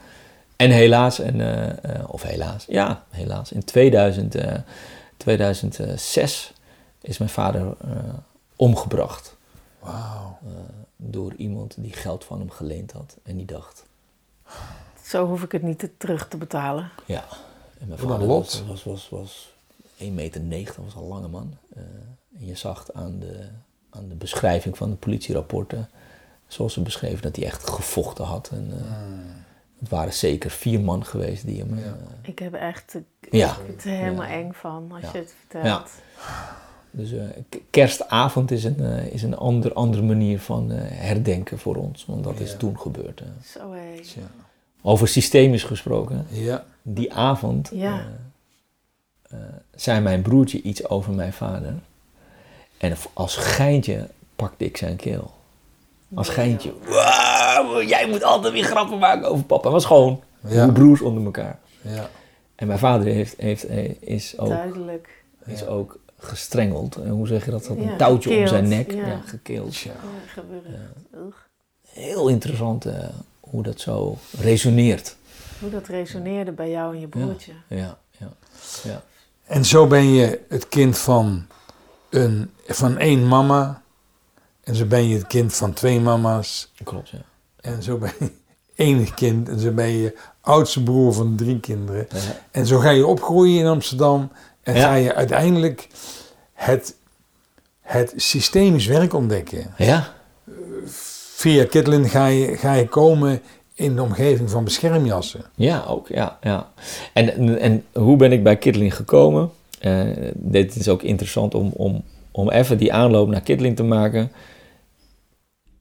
[0.58, 4.54] En helaas, en, eh, eh, of helaas, ja, helaas, in 2000, eh,
[5.16, 6.52] 2006
[7.00, 7.90] is mijn vader eh,
[8.56, 9.36] omgebracht
[9.78, 10.38] Wauw.
[10.96, 13.16] door iemand die geld van hem geleend had.
[13.22, 13.84] En die dacht,
[15.02, 16.90] Zo hoef ik het niet te- terug te betalen.
[17.06, 17.24] Ja.
[17.80, 19.52] En mijn vader was, was, was, was
[19.98, 20.04] 1,90
[20.42, 21.56] meter, was al een lange man.
[21.74, 21.82] Eh,
[22.38, 23.48] en je zag aan de,
[23.90, 25.88] aan de beschrijving van de politierapporten,
[26.46, 28.48] zoals ze beschreven, dat hij echt gevochten had.
[28.52, 28.92] En, eh,
[29.80, 31.78] Het waren zeker vier man geweest die hem...
[31.78, 31.84] Ja.
[31.84, 33.56] eh, Ik heb echt ik Ja.
[33.66, 34.32] het er helemaal Ja.
[34.32, 35.08] eng van als Ja.
[35.12, 35.64] je het vertelt.
[35.66, 35.84] Ja.
[36.90, 37.24] Dus eh,
[37.70, 42.04] kerstavond is een, eh, is een ander, andere manier van herdenken voor ons.
[42.06, 43.22] Want dat is toen gebeurd.
[43.44, 44.00] Zo hé.
[44.82, 46.26] Over systemisch gesproken.
[46.30, 46.64] Ja.
[46.82, 48.06] Die avond Ja.
[49.74, 51.74] zei mijn broertje iets over mijn vader.
[52.78, 55.30] En als geintje pakte ik zijn keel.
[56.14, 56.72] Als geintje.
[57.54, 59.62] Wauw, jij moet altijd weer grappen maken over papa.
[59.62, 60.66] Dat was gewoon Ja.
[60.70, 61.58] broers onder elkaar.
[61.82, 62.08] Ja.
[62.54, 65.24] En mijn vader heeft, heeft, eh, is, ook, Duidelijk.
[65.44, 65.66] is Ja.
[65.66, 66.96] ook gestrengeld.
[66.96, 67.66] En hoe zeg je dat?
[67.66, 68.92] Had Ja, een touwtje om zijn nek.
[68.92, 69.06] ja.
[69.06, 69.76] Ja, gekeeld.
[69.76, 69.92] Ja.
[71.88, 73.08] Heel interessant eh,
[73.40, 75.16] hoe dat zo resoneert.
[75.61, 77.52] Hoe dat resoneerde bij jou en je broertje.
[77.68, 78.28] Ja, ja,
[78.82, 79.02] ja.
[79.44, 81.46] En zo ben je het kind van,
[82.11, 83.82] een, van één mama.
[84.64, 86.72] En zo ben je het kind van twee mama's.
[86.84, 87.18] Klopt, ja.
[87.74, 88.31] En zo ben je
[88.85, 89.48] enig kind.
[89.48, 92.07] En zo ben je oudste broer van drie kinderen.
[92.11, 92.18] Ja.
[92.50, 94.31] En zo ga je opgroeien in Amsterdam.
[94.62, 94.81] En Ja.
[94.81, 95.88] ga je uiteindelijk
[96.52, 96.94] het,
[97.81, 99.74] het systemisch werk ontdekken.
[99.76, 100.16] Ja,
[101.35, 103.40] Via Kitlin ga je, ga je komen
[103.74, 105.44] in de omgeving van beschermjassen.
[105.54, 106.38] Ja, ook, ja.
[106.42, 106.68] ja.
[107.12, 109.50] En, en, hoe ben ik bij Kittling gekomen?
[109.81, 114.33] Eh, dit is ook interessant om, om, om even die aanloop naar Kittling te maken.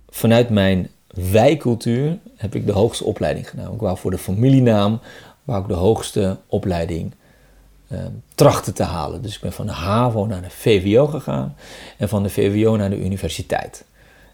[0.10, 0.90] Vanuit mijn
[1.32, 3.74] wijcultuur heb ik de hoogste opleiding gedaan.
[3.74, 5.00] Ik wou voor de familienaam
[5.44, 7.14] wou ik de hoogste opleiding
[7.88, 8.00] eh,
[8.36, 9.22] trachten te halen.
[9.22, 11.56] Dus ik ben van de HAVO naar de VWO gegaan
[11.98, 13.86] en van de VWO naar de universiteit.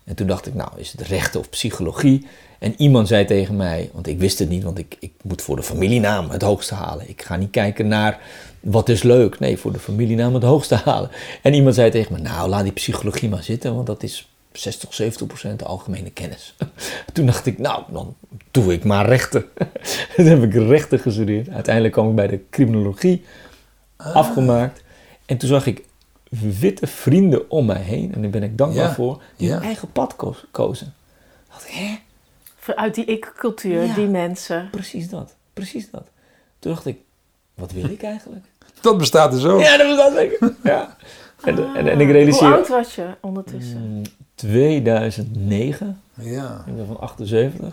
[0.04, 2.28] En toen dacht ik, nou, is het rechten of psychologie?
[2.60, 5.56] En iemand zei tegen mij, want ik wist het niet, want ik, ik moet voor
[5.56, 7.10] de familienaam het hoogste halen.
[7.10, 8.20] Ik ga niet kijken naar
[8.60, 9.40] wat is leuk.
[9.40, 11.10] Nee, voor de familienaam het hoogste halen.
[11.42, 14.94] En iemand zei tegen me, nou, laat die psychologie maar zitten, want dat is 60,
[14.94, 16.56] 70 procent de algemene kennis.
[17.14, 18.16] Toen dacht ik, nou, dan
[18.52, 19.46] doe ik maar rechten.
[20.16, 21.50] Toen heb ik rechten gestudeerd.
[21.50, 23.26] Uiteindelijk kwam ik bij de criminologie
[23.98, 24.84] afgemaakt.
[25.26, 25.84] En toen zag ik
[26.60, 28.14] witte vrienden om mij heen.
[28.14, 29.22] En daar ben ik dankbaar Ja, voor.
[29.36, 29.54] Die ja.
[29.54, 30.88] hun eigen pad ko- kozen.
[30.88, 31.96] Ik dacht, hè?
[32.76, 33.94] Uit die ik-cultuur, Ja.
[33.94, 34.68] die mensen.
[34.72, 35.36] Precies dat.
[35.54, 36.08] Precies dat.
[36.60, 36.98] Toen dacht ik,
[37.54, 38.46] wat wil ik eigenlijk?
[38.82, 39.62] Dat bestaat dus ook.
[39.62, 40.40] Ja, dat dat ik.
[40.64, 40.96] Ja.
[41.44, 42.54] En, en, en ik Hoe realiseer...
[42.54, 44.02] oud was je ondertussen?
[44.42, 46.02] Mm, 2009.
[46.14, 47.68] Ja, Ik ben van 78.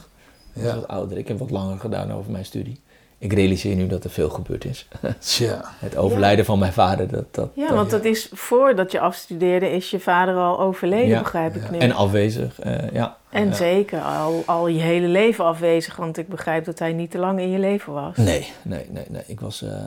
[0.55, 0.75] Ik was ja.
[0.75, 1.19] wat ouder.
[1.19, 2.81] Ik heb wat langer gedaan over mijn studie.
[3.19, 4.89] Ik realiseer nu dat er veel gebeurd is.
[5.19, 5.61] Tja.
[5.79, 7.35] Het overlijden van mijn vader, dat...
[7.35, 11.19] dat Ja, dat- want dat is voordat je afstudeerde, is je vader al overleden, Ja.
[11.23, 11.79] begrijp ik nu.
[11.79, 13.17] En afwezig, eh, ja.
[13.31, 13.53] En Ja.
[13.55, 17.41] zeker al, al je hele leven afwezig, want ik begrijp dat hij niet te lang
[17.41, 18.17] in je leven was.
[18.17, 19.23] Nee, nee, nee, nee.
[19.27, 19.83] Ik was eh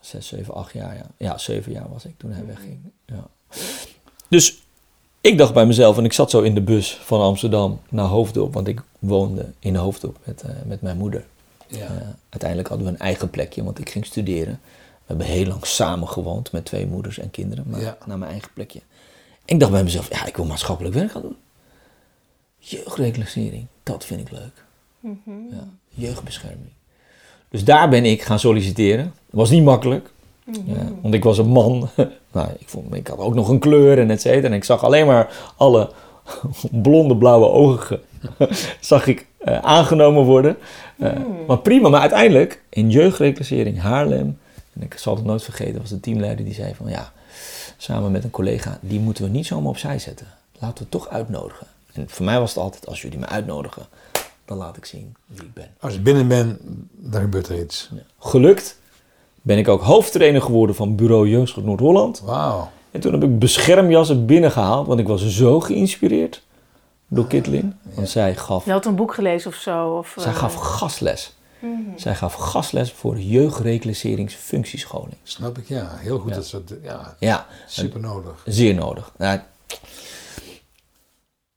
[0.00, 0.94] zes, zeven, acht jaar.
[0.94, 1.06] Ja.
[1.16, 2.78] ja, zeven jaar was ik toen hij wegging.
[3.06, 3.26] Ja.
[4.28, 4.65] Dus
[5.26, 8.54] ik dacht bij mezelf, en ik zat zo in de bus van Amsterdam naar Hoofddorp,
[8.54, 11.24] want ik woonde in Hoofddorp met, eh, met mijn moeder.
[11.68, 11.78] Ja.
[11.78, 11.90] Eh,
[12.28, 14.60] uiteindelijk hadden we een eigen plekje, want ik ging studeren.
[14.62, 17.96] We hebben heel lang samen gewoond met twee moeders en kinderen, maar Ja.
[18.06, 18.80] naar mijn eigen plekje.
[19.44, 21.36] En ik dacht bij mezelf, ja, ik wil maatschappelijk werk gaan doen.
[22.58, 24.64] Jeugdreclassering, dat vind ik leuk.
[25.50, 26.70] Ja, jeugdbescherming.
[27.48, 29.04] Dus daar ben ik gaan solliciteren.
[29.04, 30.10] Dat was niet makkelijk,
[30.64, 31.88] ja, want ik was een man.
[32.36, 34.46] nou, ik, vond, ik had ook nog een kleur en et cetera.
[34.46, 35.90] En ik zag alleen maar alle
[36.70, 38.00] blonde, blauwe ogen
[38.80, 40.56] zag ik eh, aangenomen worden.
[40.98, 41.12] Eh,
[41.46, 44.38] Maar prima, maar uiteindelijk in jeugdreclassering Haarlem,
[44.72, 47.12] en ik zal het nooit vergeten, was de teamleider die zei van ja,
[47.76, 50.26] samen met een collega, die moeten we niet zomaar opzij zetten.
[50.52, 51.66] Laten we het toch uitnodigen.
[51.92, 53.86] En voor mij was het altijd, als jullie me uitnodigen,
[54.44, 55.68] dan laat ik zien wie ik ben.
[55.80, 56.58] Als je binnen bent,
[56.92, 57.90] dan gebeurt er iets.
[57.94, 58.00] Ja.
[58.18, 58.78] Gelukt
[59.46, 62.22] ben ik ook hoofdtrainer geworden van Bureau Jeugdzorg Noord-Holland.
[62.24, 62.70] Wauw.
[62.90, 66.42] En toen heb ik beschermjassen binnengehaald, want ik was zo geïnspireerd
[67.08, 67.74] door Kitlin.
[67.94, 69.88] Want zij gaf, Je had een boek gelezen of zo?
[69.88, 71.36] Of, zij eh, gaf gastles.
[71.96, 75.16] Zij gaf gastles voor jeugdreclasseringsfunctiescholing.
[75.22, 75.90] Snap ik, ja.
[75.96, 76.28] Heel goed.
[76.30, 76.34] Ja.
[76.36, 78.42] Dat soort, ja, Ja, super nodig.
[78.44, 79.12] zeer nodig.
[79.18, 79.38] Nou,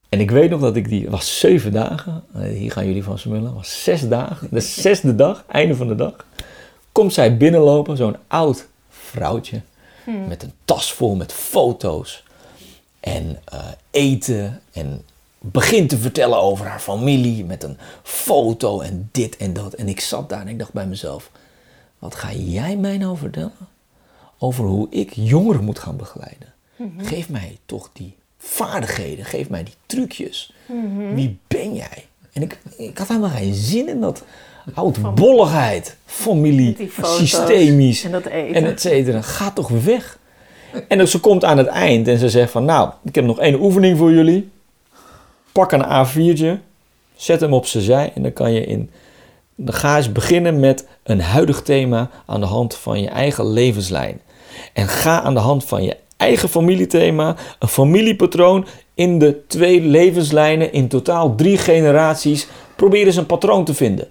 [0.08, 3.04] en ik weet nog dat ik die, het was zeven dagen, eh, hier gaan jullie
[3.04, 6.14] van smullen, het was zes dagen, de zesde dag, einde van de dag,
[6.92, 9.60] komt zij binnenlopen, zo'n oud vrouwtje,
[10.28, 12.24] met een tas vol met foto's
[13.00, 15.02] en eh, eten en
[15.38, 19.72] begint te vertellen over haar familie met een foto en dit en dat.
[19.72, 21.30] En ik zat daar en ik dacht bij mezelf,
[21.98, 23.52] wat ga jij mij nou vertellen
[24.38, 26.52] over hoe ik jongeren moet gaan begeleiden?
[26.96, 30.52] Geef mij toch die vaardigheden, geef mij die trucjes.
[31.14, 32.06] Wie ben jij?
[32.32, 34.22] En ik, ik had helemaal geen zin in dat
[34.74, 38.54] oudbolligheid, familie, systemisch en dat eten.
[38.54, 39.22] en et cetera.
[39.22, 40.18] Ga toch weg.
[40.88, 43.60] En ze komt aan het eind en ze zegt van, nou, ik heb nog één
[43.60, 44.50] oefening voor jullie.
[45.52, 46.58] Pak een A4'tje,
[47.16, 48.90] zet hem op zijn zij en dan kan je in...
[49.54, 54.20] Dan ga eens beginnen met een huidig thema aan de hand van je eigen levenslijn.
[54.72, 60.72] En ga aan de hand van je eigen familiethema, een familiepatroon in de twee levenslijnen,
[60.72, 64.08] in totaal drie generaties, probeer eens een patroon te vinden.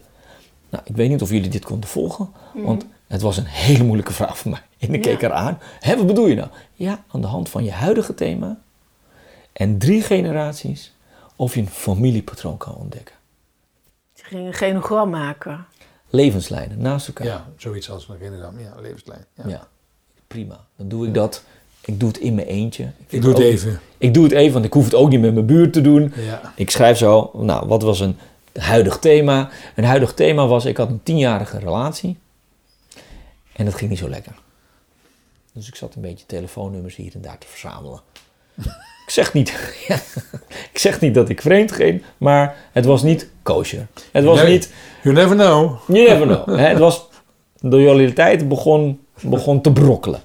[0.70, 4.14] Nou, ik weet niet of jullie dit konden volgen, want het was een hele moeilijke
[4.14, 4.62] vraag voor mij.
[4.78, 5.12] En ik Ja.
[5.12, 5.58] keek eraan.
[5.80, 6.48] Hé, wat bedoel je nou?
[6.74, 8.60] Ja, aan de hand van je huidige thema
[9.54, 10.94] en drie generaties,
[11.36, 13.16] of je een familiepatroon kan ontdekken.
[14.14, 15.66] Ze ging een genogram maken.
[16.10, 17.26] Levenslijnen naast elkaar.
[17.26, 18.60] Ja, zoiets als een genogram.
[18.60, 19.26] Ja, levenslijn.
[19.34, 19.44] Ja.
[19.48, 19.68] Ja,
[20.28, 20.66] prima.
[20.76, 21.44] Dan doe ik dat.
[21.86, 22.92] Ik doe het in mijn eentje.
[23.08, 23.80] Ik doe het ook- even.
[23.98, 26.14] Ik doe het even, want ik hoef het ook niet met mijn buurt te doen.
[26.16, 26.54] Ja.
[26.56, 28.18] Ik schrijf zo, nou, wat was een
[28.60, 29.50] huidig thema?
[29.76, 32.18] Een huidig thema was, ik had een tienjarige relatie.
[33.54, 34.34] En dat ging niet zo lekker.
[35.54, 38.02] Dus ik zat een beetje telefoonnummers hier en daar te verzamelen.
[39.06, 39.50] ik, zeg niet,
[40.72, 43.88] ik zeg niet dat ik vreemd ging, maar het was niet kosher.
[44.12, 44.52] Het was Nee.
[44.52, 45.80] niet, You never know.
[45.88, 46.58] you never know.
[46.58, 47.08] Hè, Het was,
[47.60, 50.22] de loyaliteit begon, begon te brokkelen.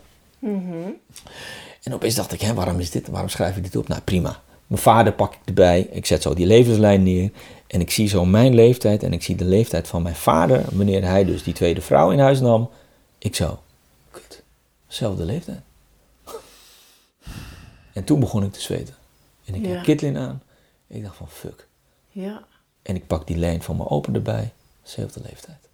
[1.82, 3.08] En opeens dacht ik, hè, waarom is dit?
[3.08, 3.88] Waarom schrijf ik dit op?
[3.88, 4.40] Nou, prima.
[4.66, 5.88] Mijn vader pak ik erbij.
[5.90, 7.30] Ik zet zo die levenslijn neer.
[7.74, 10.64] En ik zie zo mijn leeftijd en ik zie de leeftijd van mijn vader.
[10.72, 12.70] Wanneer hij dus die tweede vrouw in huis nam.
[13.18, 13.62] Ik zo,
[14.10, 14.42] kut,
[14.86, 15.60] zelfde leeftijd.
[17.92, 18.94] En toen begon ik te zweten.
[19.44, 19.70] En ik Ja.
[19.70, 20.42] heb Kitlin aan.
[20.86, 21.66] Ik dacht van, fuck.
[22.10, 22.44] Ja.
[22.82, 24.52] En ik pak die lijn van mijn opa erbij.
[24.82, 25.68] Zelfde leeftijd.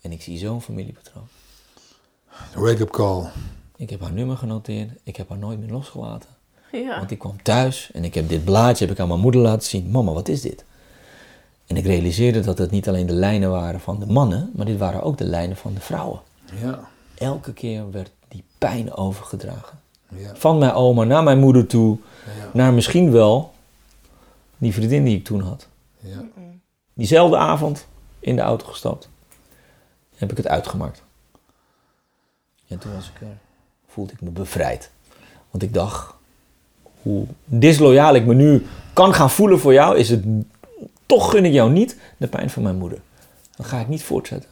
[0.00, 1.28] En ik zie zo'n familiepatroon.
[2.54, 3.24] Wake-up call.
[3.76, 4.90] Ik heb haar nummer genoteerd.
[5.02, 6.28] Ik heb haar nooit meer losgelaten.
[6.72, 6.98] Ja.
[6.98, 9.68] Want ik kwam thuis en ik heb dit blaadje heb ik aan mijn moeder laten
[9.68, 9.90] zien.
[9.90, 10.64] Mama, wat is dit?
[11.66, 14.78] En ik realiseerde dat het niet alleen de lijnen waren van de mannen, maar dit
[14.78, 16.20] waren ook de lijnen van de vrouwen.
[16.62, 16.80] Ja.
[17.14, 19.78] Elke keer werd die pijn overgedragen.
[20.08, 20.34] Ja.
[20.34, 22.48] Van mijn oma naar mijn moeder toe, Ja.
[22.52, 23.52] naar misschien wel
[24.58, 25.68] die vriendin die ik toen had.
[26.00, 26.22] Ja.
[26.94, 27.86] Diezelfde avond
[28.20, 29.08] in de auto gestapt,
[30.16, 31.02] heb ik het uitgemaakt.
[32.68, 33.36] En toen was ik er,
[33.86, 34.90] voelde ik me bevrijd.
[35.50, 36.14] Want ik dacht,
[37.02, 40.24] hoe disloyaal ik me nu kan gaan voelen voor jou, is het
[41.06, 43.00] toch gun ik jou niet de pijn van mijn moeder.
[43.56, 44.50] Dan ga ik niet voortzetten.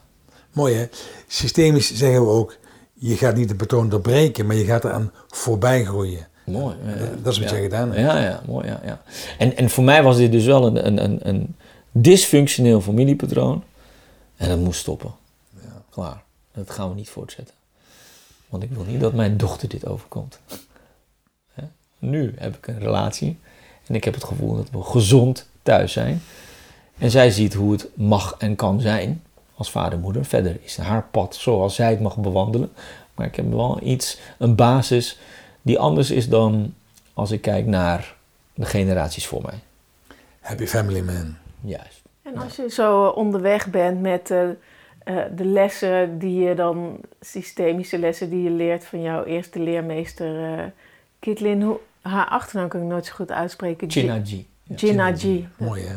[0.52, 0.86] Mooi hè?
[1.26, 2.56] Systemisch zeggen we ook,
[2.92, 6.28] je gaat niet de patroon doorbreken, maar je gaat eraan voorbij groeien.
[6.44, 6.76] Mooi.
[6.84, 7.10] ja, ja.
[7.22, 7.54] Dat is wat ja.
[7.54, 8.00] jij gedaan hebt.
[8.00, 8.66] Ja, ja, mooi.
[8.66, 9.02] Ja, ja.
[9.38, 11.56] En, en voor mij was dit dus wel een, een, een, een
[11.90, 13.62] dysfunctioneel familiepatroon.
[14.36, 15.14] En dat moest stoppen.
[15.90, 16.22] Klaar.
[16.52, 17.54] Dat gaan we niet voortzetten.
[18.48, 20.38] Want ik wil niet dat mijn dochter dit overkomt.
[21.52, 21.64] Hè?
[21.98, 23.38] Nu heb ik een relatie.
[23.86, 26.22] En ik heb het gevoel dat we gezond thuis zijn.
[26.98, 29.22] En zij ziet hoe het mag en kan zijn
[29.54, 30.24] als vader en moeder.
[30.24, 32.72] Verder is haar pad zoals zij het mag bewandelen.
[33.14, 35.18] Maar ik heb wel iets, een basis
[35.62, 36.74] die anders is dan
[37.14, 38.14] als ik kijk naar
[38.54, 39.58] de generaties voor mij.
[40.40, 41.36] Happy family man.
[41.60, 42.02] Juist.
[42.22, 44.48] En als je zo onderweg bent met eh,
[45.04, 50.58] eh, de lessen die je dan, systemische lessen die je leert van jouw eerste leermeester
[50.58, 50.64] uh,
[51.18, 53.90] Kitlin, hoe, haar achternaam kan ik nooit zo goed uitspreken.
[53.90, 54.46] Chinaji.
[54.66, 54.76] Ja.
[54.76, 55.48] Chinaji.
[55.56, 55.94] Mooi hè?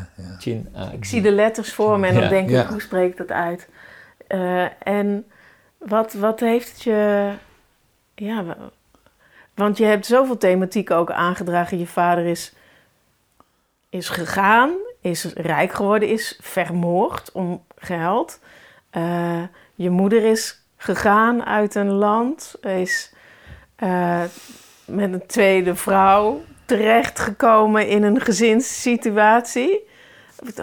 [0.78, 0.90] Ja.
[0.90, 2.28] Ik zie de letters voor me en dan Ja.
[2.28, 2.66] denk ik, Ja.
[2.68, 3.68] hoe spreek ik dat uit?
[4.26, 5.26] Eh, en
[5.78, 7.30] wat, wat heeft het je...
[8.14, 8.56] Ja, wa-
[9.54, 11.78] want je hebt zoveel thematiek ook aangedragen.
[11.78, 12.52] Je vader is,
[13.88, 18.40] is gegaan, is rijk geworden, is vermoord om geld.
[18.90, 19.42] Eh,
[19.74, 23.12] je moeder is gegaan uit een land, is
[23.76, 24.22] eh,
[24.84, 29.78] met een tweede vrouw terechtgekomen in een gezinssituatie.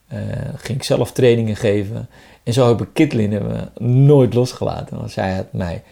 [0.08, 0.20] eh,
[0.56, 2.10] ging ik zelf trainingen geven.
[2.44, 4.98] En zo heb ik Kitlin nooit losgelaten.
[4.98, 5.84] Want zij had mij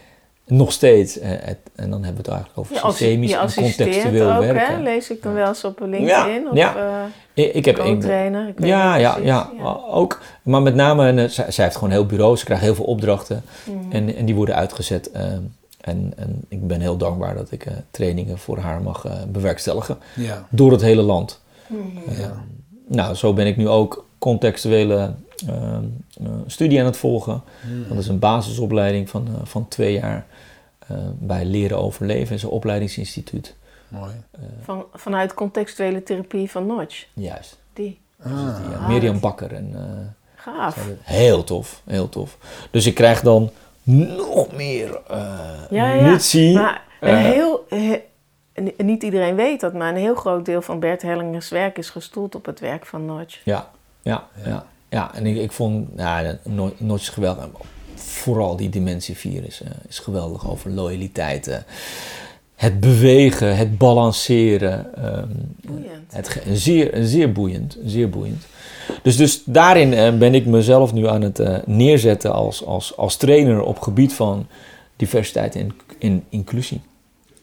[0.50, 4.32] nog steeds, eh, het, en dan hebben we het eigenlijk over systemisch je en contextueel
[4.32, 4.76] ook, werken.
[4.76, 4.82] hè?
[4.82, 6.76] Lees ik dan wel eens op LinkedIn Ja, of ja.
[7.34, 8.48] eh, Ik, ik heb één co-trainer.
[8.48, 9.28] Ik weet Ja, ja, precies.
[9.28, 9.50] ja,
[9.90, 10.20] ook.
[10.42, 12.84] Maar met name, en, eh, zij, zij heeft gewoon heel bureau, ze krijgt heel veel
[12.84, 13.92] opdrachten Mhm.
[13.92, 15.10] en, en die worden uitgezet.
[15.10, 20.46] en, en ik ben heel dankbaar dat ik eh, trainingen voor haar mag bewerkstelligen Ja.
[20.50, 21.40] door het hele land.
[22.18, 22.44] Ja.
[22.88, 25.10] Nou, zo ben ik nu ook contextuele
[26.46, 27.42] studie aan het volgen.
[27.88, 30.26] Dat is een basisopleiding van, eh, van twee jaar
[30.86, 33.56] eh, bij Leren Overleven, is een opleidingsinstituut.
[33.88, 34.12] Mooi.
[34.62, 37.06] Van, vanuit contextuele therapie van Notch.
[37.12, 37.58] Juist.
[37.72, 38.00] Die.
[38.22, 38.26] Ah.
[38.32, 39.70] Die, eh, Ah, Mirjam dat- Bakker en...
[39.74, 39.82] eh,
[40.34, 40.88] Gaaf.
[41.02, 42.36] Heel tof, heel tof.
[42.70, 43.50] Dus ik krijg dan
[43.82, 45.18] nog meer eh
[45.70, 46.02] Ja, ja.
[46.02, 46.54] munitie.
[46.54, 48.02] Maar Eh, heel, he-
[48.54, 51.90] ni- niet iedereen weet dat, maar een heel groot deel van Bert Hellingers werk is
[51.90, 53.40] gestoeld op het werk van Notch.
[53.44, 53.70] Ja,
[54.02, 54.64] ja, ja.
[54.90, 55.14] Ja.
[55.14, 56.38] en ik, ik vond, ja,
[56.78, 57.48] nooit, geweldig.
[57.94, 61.62] Vooral die dimensie 4 is, eh, is geweldig over loyaliteit.
[62.54, 64.94] het bewegen, het balanceren.
[64.96, 65.28] ehm,
[65.66, 66.12] Boeiend.
[66.12, 68.44] Het, zeer, zeer boeiend, zeer boeiend.
[69.02, 73.16] Dus, dus daarin eh, ben ik mezelf nu aan het eh, neerzetten als, als, als
[73.16, 74.46] trainer op gebied van
[74.96, 76.80] diversiteit en in, inclusie.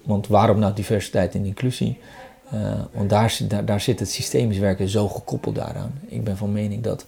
[0.04, 2.00] Want waarom nou diversiteit en inclusie?
[2.92, 6.00] Want daar, daar, daar zit het systemisch werken zo gekoppeld daaraan.
[6.08, 7.06] Ik ben van mening dat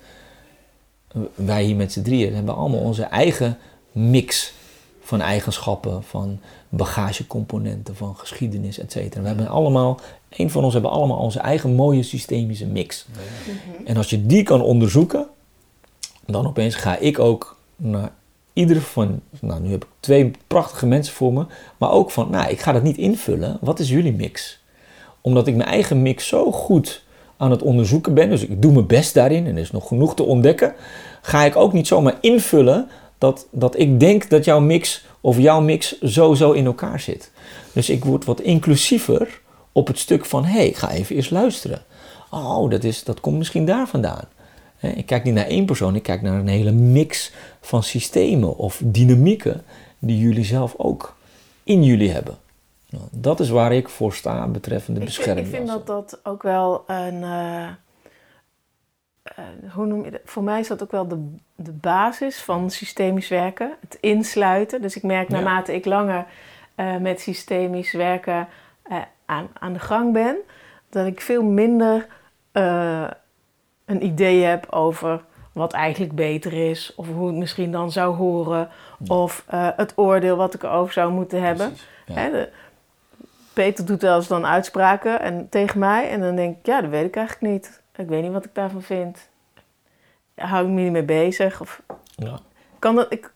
[1.35, 3.57] wij hier met z'n drieën hebben allemaal onze eigen
[3.91, 4.53] mix
[5.01, 9.21] van eigenschappen, van bagagecomponenten, van geschiedenis, et cetera.
[9.21, 13.05] We hebben allemaal, een van ons hebben allemaal onze eigen mooie systemische mix.
[13.85, 15.27] En als je die kan onderzoeken,
[16.25, 18.11] dan opeens ga ik ook naar
[18.53, 21.45] ieder van, nou nu heb ik twee prachtige mensen voor me,
[21.77, 24.59] maar ook van, nou ik ga dat niet invullen, wat is jullie mix?
[25.21, 27.03] Omdat ik mijn eigen mix zo goed
[27.39, 30.15] aan het onderzoeken ben, dus ik doe mijn best daarin en er is nog genoeg
[30.15, 30.73] te ontdekken,
[31.21, 35.61] ga ik ook niet zomaar invullen dat, dat ik denk dat jouw mix of jouw
[35.61, 37.31] mix zo zo in elkaar zit.
[37.73, 41.31] Dus ik word wat inclusiever op het stuk van, hé, hey, ik ga even eerst
[41.31, 41.81] luisteren.
[42.31, 44.27] Oh, dat, is, dat komt misschien daar vandaan.
[44.79, 48.81] Ik kijk niet naar één persoon, ik kijk naar een hele mix van systemen of
[48.83, 49.63] dynamieken
[49.99, 51.15] die jullie zelf ook
[51.63, 52.37] in jullie hebben.
[52.89, 55.47] Nou, dat is waar ik voor sta betreffende Ik bescherming.
[55.47, 57.23] ik vind dat dat ook wel een.
[57.23, 57.63] eh,
[59.23, 60.21] eh, hoe noem je dat?
[60.25, 63.71] Voor mij is dat ook wel de, de basis van systemisch werken.
[63.81, 64.81] Het insluiten.
[64.81, 65.35] Dus ik merk Ja.
[65.35, 66.25] naarmate ik langer
[66.75, 68.47] eh, met systemisch werken
[69.25, 70.37] aan, aan de gang ben,
[70.89, 72.07] dat ik veel minder
[73.85, 75.23] een idee heb over
[75.53, 78.69] wat eigenlijk beter is, of hoe het misschien dan zou horen,
[79.07, 81.73] of het oordeel wat ik erover zou moeten hebben.
[82.05, 82.29] Ja.
[82.29, 82.49] De-
[83.63, 86.89] Peter doet wel eens dan uitspraken en, tegen mij en dan denk ik, ja, dat
[86.89, 87.81] weet ik eigenlijk niet.
[87.95, 89.29] Ik weet niet wat ik daarvan vind.
[90.35, 91.61] Hou ik me niet mee bezig.
[91.61, 91.81] Of,
[92.15, 92.39] Ja.
[92.79, 93.31] kan dat, ik,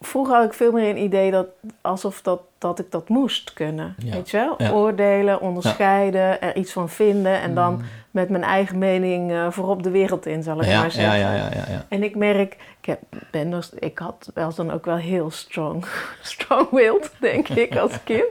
[0.00, 1.46] vroeger had ik veel meer een idee dat
[1.80, 3.94] alsof dat, dat ik dat moest kunnen.
[3.98, 4.12] Ja.
[4.12, 4.54] Weet je wel?
[4.58, 4.70] Ja.
[4.72, 9.90] Oordelen, onderscheiden, er iets van vinden en dan met mijn eigen mening eh, voorop de
[9.90, 10.68] wereld in, zal ik Mm.
[10.70, 11.18] Ja, maar ja, zeggen.
[11.18, 11.86] ja, ja, ja.
[11.88, 13.00] En ik merk, ik, heb,
[13.30, 15.84] ben dus, ik had wel dan ook wel heel strong,
[16.22, 18.28] strong-willed, denk ik, als kind.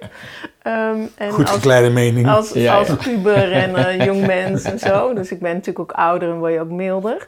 [0.61, 2.27] Ehm, en Goed als, gekleide mening.
[2.27, 2.95] als, Ja, als ja.
[2.95, 5.13] puber en jong mens en zo.
[5.13, 7.27] Dus ik ben natuurlijk ook ouder en word je ook milder.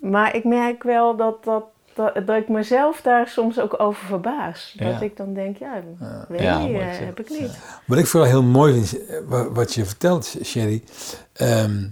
[0.00, 1.64] Maar ik merk wel dat, dat,
[1.94, 4.74] dat, dat ik mezelf daar soms ook over verbaas.
[4.78, 5.82] Dat ik dan denk, ja,
[6.28, 7.58] weet mooi eh, heb ik niet.
[7.86, 10.82] Wat ik vooral heel mooi vind, eh, wa- wat je vertelt, Sherry.
[11.32, 11.86] ehm,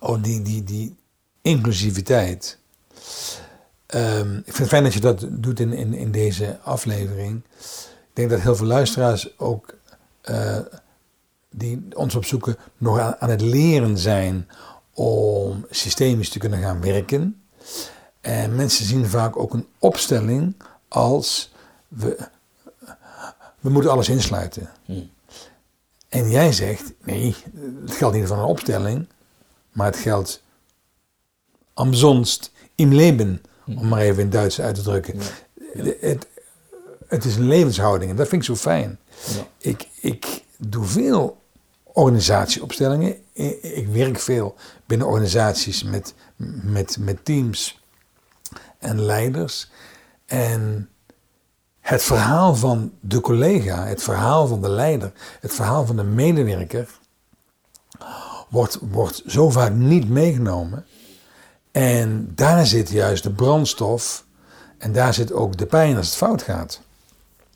[0.00, 0.96] oh, die, die, die
[1.42, 2.58] inclusiviteit.
[3.86, 7.42] Ehm, ik vind het fijn dat je dat doet in, in, in deze aflevering.
[8.10, 9.74] Ik denk dat heel veel luisteraars ook
[10.20, 10.58] eh,
[11.50, 14.48] die ons opzoeken nog aan, aan het leren zijn
[14.94, 17.42] om systemisch te kunnen gaan werken.
[18.20, 20.54] En mensen zien vaak ook een opstelling
[20.88, 21.52] als
[21.88, 22.28] we,
[23.60, 24.70] we moeten alles insluiten.
[26.08, 27.36] En jij zegt, nee,
[27.80, 29.06] het geldt niet van een opstelling,
[29.72, 30.42] maar het geldt
[31.74, 35.18] omsonst im Leben, om maar even in Duits uit te drukken.
[36.00, 36.26] Het,
[37.10, 38.98] het is een levenshouding en dat vind ik zo fijn.
[39.26, 39.46] Ja.
[39.58, 41.42] Ik, ik doe veel
[41.82, 43.16] organisatieopstellingen.
[43.60, 44.54] Ik werk veel
[44.86, 46.14] binnen organisaties met,
[46.62, 47.82] met, met teams
[48.78, 49.70] en leiders.
[50.26, 50.88] En
[51.80, 56.88] het verhaal van de collega, het verhaal van de leider, het verhaal van de medewerker
[58.48, 60.86] wordt, wordt zo vaak niet meegenomen.
[61.70, 64.24] En daar zit juist de brandstof
[64.78, 66.80] en daar zit ook de pijn als het fout gaat.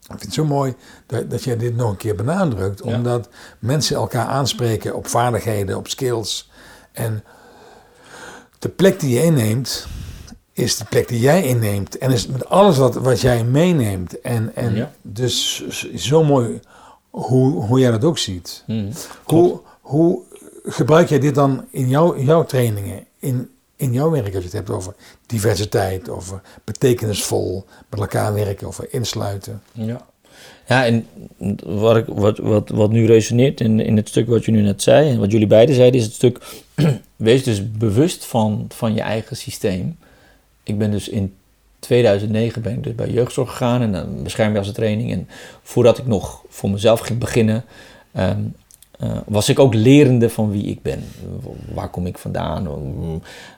[0.04, 0.74] Ik vind het zo mooi
[1.06, 2.96] dat, dat jij dit nog een keer benadrukt, Ja.
[2.96, 3.28] omdat
[3.58, 6.50] mensen elkaar aanspreken op vaardigheden, op skills.
[6.92, 7.24] En
[8.58, 9.86] de plek die je inneemt,
[10.52, 11.98] is de plek die jij inneemt.
[11.98, 14.20] En is met alles wat, wat jij meeneemt.
[14.20, 14.90] En, en Ja.
[15.02, 16.60] dus zo mooi
[17.10, 18.62] hoe, hoe jij dat ook ziet.
[18.66, 18.92] Mhm.
[19.24, 20.22] Hoe, hoe
[20.64, 24.52] gebruik jij dit dan in jouw, jouw trainingen, in, in jouw werk, als je het
[24.52, 24.94] hebt over
[25.26, 29.62] diversiteit, over betekenisvol met elkaar werken, over insluiten?
[29.72, 30.06] Ja.
[30.66, 31.06] Ja, en
[31.64, 34.82] wat, ik, wat, wat, wat nu resoneert in, in het stuk wat je nu net
[34.82, 36.40] zei en wat jullie beiden zeiden, is het stuk
[37.16, 39.96] wees dus bewust van, van je eigen systeem.
[40.62, 41.34] Ik ben dus in
[41.78, 45.12] 2009 ben ik dus bij jeugdzorg gegaan en dan beschermjassentraining.
[45.12, 45.28] En
[45.62, 47.64] voordat ik nog voor mezelf ging beginnen,
[48.12, 48.40] ehm,
[48.98, 51.04] eh, was ik ook lerende van wie ik ben.
[51.74, 52.68] Waar kom ik vandaan?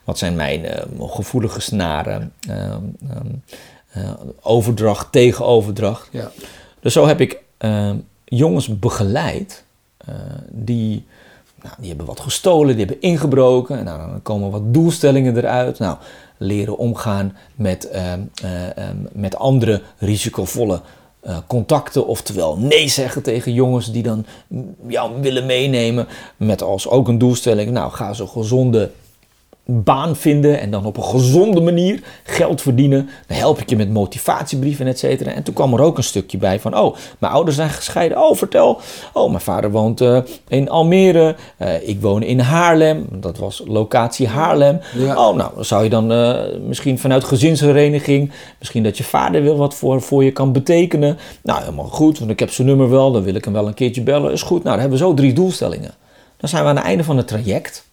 [0.04, 2.32] Wat zijn mijn eh, gevoelige snaren?
[2.48, 3.26] Ehm, ehm,
[3.92, 4.10] eh,
[4.40, 6.08] overdracht tegen overdracht.
[6.10, 6.30] Ja.
[6.80, 7.90] Dus zo heb ik eh,
[8.24, 9.64] jongens begeleid
[10.50, 11.06] die,
[11.62, 13.78] nou, die hebben wat gestolen, die hebben ingebroken.
[13.78, 15.78] En nou, dan komen wat doelstellingen eruit.
[15.78, 15.96] Nou,
[16.36, 17.90] leren omgaan met,
[19.12, 20.80] met andere risicovolle
[21.26, 22.06] eh, contacten.
[22.06, 24.26] Oftewel nee zeggen tegen jongens die dan
[24.86, 26.06] jou willen meenemen.
[26.36, 28.90] Met als ook een doelstelling, nou ga zo'n gezonde
[29.68, 33.08] baan vinden en dan op een gezonde manier geld verdienen.
[33.26, 35.30] Dan help ik je met motivatiebrieven, et cetera.
[35.30, 38.18] En toen kwam er ook een stukje bij van, oh, mijn ouders zijn gescheiden.
[38.18, 38.80] Oh, vertel.
[39.12, 41.36] Oh, mijn vader woont eh, in Almere.
[41.56, 43.06] Eh, ik woon in Haarlem.
[43.12, 44.80] Dat was locatie Haarlem.
[44.94, 45.28] Ja.
[45.28, 49.56] Oh, nou, dan zou je dan eh, misschien vanuit gezinshereniging, misschien dat je vader wil
[49.56, 51.18] wat voor, voor je kan betekenen.
[51.42, 53.12] Nou, helemaal goed, want ik heb zijn nummer wel.
[53.12, 54.32] Dan wil ik hem wel een keertje bellen.
[54.32, 54.62] Is goed.
[54.62, 55.94] Nou, dan hebben we zo drie doelstellingen.
[56.36, 57.85] Dan zijn we aan het einde van het traject.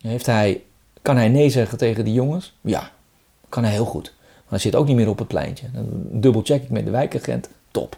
[0.00, 0.62] Heeft hij,
[1.02, 2.56] kan hij nee zeggen tegen die jongens?
[2.60, 2.90] Ja,
[3.48, 4.12] kan hij heel goed.
[4.16, 5.70] Maar hij zit ook niet meer op het pleintje.
[5.72, 7.48] Dan dubbelcheck ik met de wijkagent.
[7.70, 7.96] Top.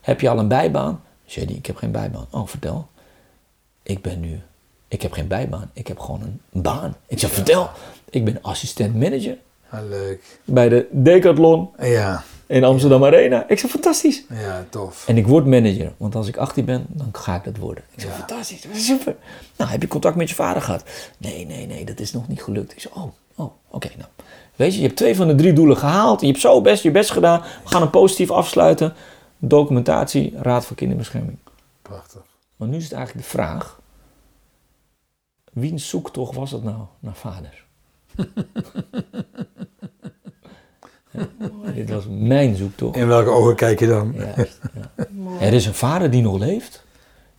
[0.00, 1.00] Heb je al een bijbaan?
[1.34, 2.26] Die, ik heb geen bijbaan.
[2.30, 2.88] Oh, vertel.
[3.82, 4.40] Ik ben nu,
[4.88, 5.70] ik heb geen bijbaan.
[5.72, 6.96] Ik heb gewoon een baan.
[7.06, 7.70] Ik zeg, vertel.
[8.10, 9.36] Ik ben assistent manager
[9.68, 10.38] Ah, leuk.
[10.44, 13.48] bij de Decathlon Ja, in Amsterdam Arena.
[13.48, 14.24] Ik zeg, fantastisch.
[14.30, 15.08] ja, tof.
[15.08, 17.84] En ik word manager, want als ik 18 ben, dan ga ik dat worden.
[17.94, 18.16] Ik zeg, Ja.
[18.16, 19.16] fantastisch, super.
[19.56, 20.84] Nou, heb je contact met je vader gehad?
[21.18, 22.72] Nee, nee, nee, dat is nog niet gelukt.
[22.72, 24.08] Ik zeg, oh, oh, oké, nou.
[24.56, 26.20] Weet je, je hebt twee van de drie doelen gehaald.
[26.20, 27.40] Je hebt zo best je best gedaan.
[27.40, 28.94] We gaan hem positief afsluiten.
[29.38, 31.38] Documentatie, Raad voor Kinderbescherming.
[31.82, 32.20] Prachtig.
[32.56, 33.80] Maar nu is het eigenlijk de vraag.
[35.52, 37.64] Wiens zoektocht was het nou naar vader?
[41.74, 42.96] Dit was mijn zoektocht.
[42.96, 44.14] In welke ogen kijk je dan?
[44.36, 45.04] Juist, ja.
[45.40, 46.84] Er is een vader die nog leeft,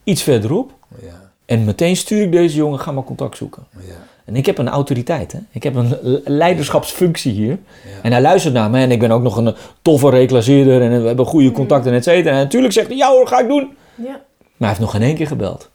[0.04, 0.72] iets verderop.
[1.02, 3.64] Ja, En meteen stuur ik deze jongen, ga maar contact zoeken.
[3.88, 3.94] ja.
[4.26, 5.40] En ik heb een autoriteit, hè?
[5.52, 7.50] ik heb een le- leiderschapsfunctie hier.
[7.52, 7.58] Ja.
[8.02, 11.02] En hij luistert naar me en ik ben ook nog een eh, toffe reclasseerder en
[11.02, 12.36] we hebben goede contacten, et cetera.
[12.36, 13.78] En natuurlijk zegt hij, ja hoor, ga ik doen.
[13.96, 14.04] Ja.
[14.12, 14.22] Maar
[14.58, 15.70] hij heeft nog geen één keer gebeld.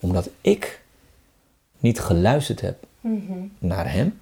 [0.00, 0.80] Omdat ik
[1.78, 2.76] niet geluisterd heb
[3.58, 4.18] naar hem.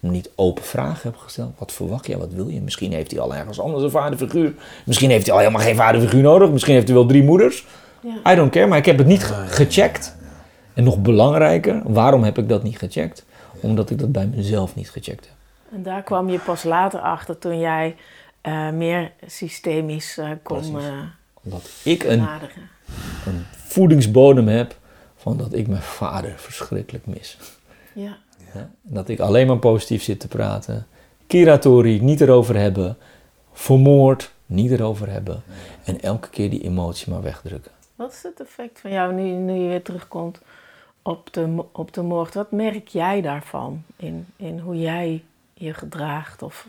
[0.00, 1.52] Niet open vragen heb gesteld.
[1.58, 2.18] Wat verwacht je?
[2.18, 2.60] Wat wil je?
[2.60, 4.54] Misschien heeft hij al ergens anders een vaderfiguur.
[4.84, 6.50] Misschien heeft hij al helemaal geen vaderfiguur nodig.
[6.50, 7.66] Misschien heeft hij wel drie moeders.
[8.00, 8.32] Ja.
[8.32, 10.16] I don't care, maar ik heb het niet gecheckt.
[10.74, 13.24] En nog belangrijker, waarom heb ik dat niet gecheckt?
[13.60, 15.34] Omdat ik dat bij mezelf niet gecheckt heb.
[15.72, 17.96] En daar kwam je pas later achter toen jij
[18.40, 20.84] eh, meer systemisch eh, kon eh
[21.42, 22.20] Omdat ik een,
[23.26, 24.76] een voedingsbodem heb
[25.16, 27.38] van dat ik mijn vader verschrikkelijk mis.
[27.92, 28.18] Ja.
[28.54, 30.86] Ja, dat ik alleen maar positief zit te praten.
[31.26, 32.96] Kiratori, niet erover hebben.
[33.52, 35.42] Vermoord, niet erover hebben.
[35.84, 37.72] En elke keer die emotie maar wegdrukken.
[37.94, 40.40] Wat is het effect van jou nu, nu je weer terugkomt
[41.02, 42.34] op de, op de moord?
[42.34, 45.24] Wat merk jij daarvan in, in hoe jij
[45.54, 46.68] je gedraagt of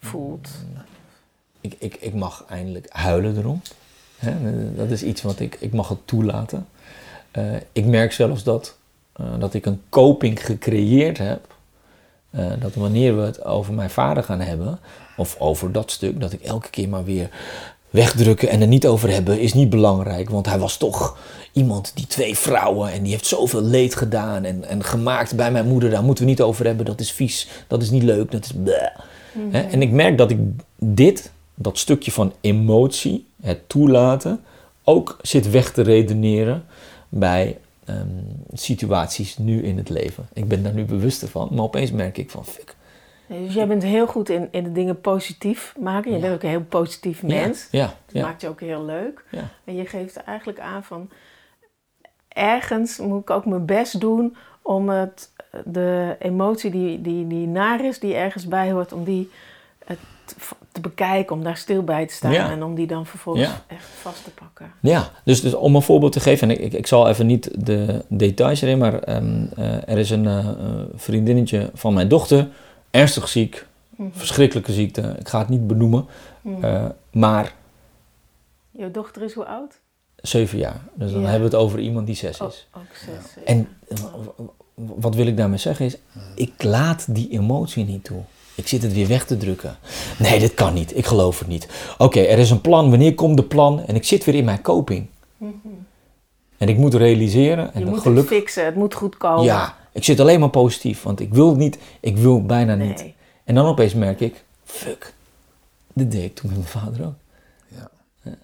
[0.00, 0.48] voelt?
[1.60, 3.60] Ik, ik, ik mag eindelijk huilen erom.
[4.74, 6.68] Dat is iets wat ik, ik mag het toelaten.
[7.30, 8.78] Eh, ik merk zelfs dat,
[9.16, 11.54] eh, dat ik een coping gecreëerd heb
[12.36, 14.78] eh, dat wanneer we het over mijn vader gaan hebben,
[15.16, 17.30] of over dat stuk, dat ik elke keer maar weer
[17.90, 20.30] wegdrukken en er niet over hebben is niet belangrijk.
[20.30, 21.18] Want hij was toch
[21.52, 25.66] iemand die twee vrouwen en die heeft zoveel leed gedaan en, en gemaakt bij mijn
[25.66, 25.90] moeder.
[25.90, 26.84] Daar moeten we niet over hebben.
[26.84, 28.52] Dat is vies, dat is niet leuk, dat is.
[29.50, 29.60] Hè?
[29.60, 30.38] En ik merk dat ik
[30.78, 34.40] dit, dat stukje van emotie, het toelaten,
[34.84, 36.64] ook zit weg te redeneren
[37.08, 38.08] bij ehm,
[38.52, 40.28] situaties nu in het leven.
[40.32, 42.74] Ik ben daar nu bewuster van, maar opeens merk ik van fuck.
[43.26, 46.12] Dus jij bent heel goed in, in de dingen positief maken.
[46.12, 47.68] Je bent ook een heel positief mens.
[47.70, 49.24] Ja, Dat ja, maakt je ook heel leuk.
[49.30, 49.48] ja.
[49.64, 51.10] En je geeft eigenlijk aan van...
[52.28, 55.32] Ergens moet ik ook mijn best doen om het,
[55.64, 59.30] de emotie die, die, die naar is, die ergens bij hoort, om die
[59.86, 59.96] eh,
[60.76, 62.50] te, bekijken, om daar stil bij te staan Ja.
[62.50, 63.62] en om die dan vervolgens Ja.
[63.66, 64.72] echt vast te pakken.
[64.80, 67.50] Ja, dus, dus om een voorbeeld te geven, en ik, ik, ik zal even niet
[67.66, 70.54] de details erin, maar ehm, eh, er is een eh, eh,
[70.94, 72.48] vriendinnetje van mijn dochter,
[72.90, 73.66] ernstig ziek,
[74.12, 76.06] verschrikkelijke ziekte, ik ga het niet benoemen,
[76.60, 77.54] eh, maar
[78.70, 79.78] Jouw dochter is hoe oud?
[80.16, 80.80] zeven jaar.
[80.94, 81.28] Dus dan Ja.
[81.28, 82.68] hebben we het over iemand die zes Oh, is.
[82.76, 83.34] ook zes.
[83.36, 83.42] ja.
[83.44, 83.68] En
[84.74, 85.96] wat wil ik daarmee zeggen is,
[86.34, 88.20] ik laat die emotie niet toe.
[88.56, 89.76] Ik zit het weer weg te drukken.
[90.18, 90.96] Nee, dit kan niet.
[90.96, 91.68] Ik geloof het niet.
[91.98, 92.90] Oké, er is een plan.
[92.90, 93.86] Wanneer komt de plan?
[93.86, 95.06] En ik zit weer in mijn coping.
[96.58, 97.74] En ik moet realiseren.
[97.74, 98.16] En je moet geluk.
[98.16, 99.44] het fixen, het moet goed komen.
[99.44, 101.02] Ja, ik zit alleen maar positief.
[101.02, 101.78] Want ik wil het niet.
[102.00, 103.04] Ik wil bijna niet.
[103.44, 105.14] En dan opeens merk ik, fuck.
[105.92, 107.14] Dit deed ik toen met mijn vader ook.
[107.68, 107.90] Ja.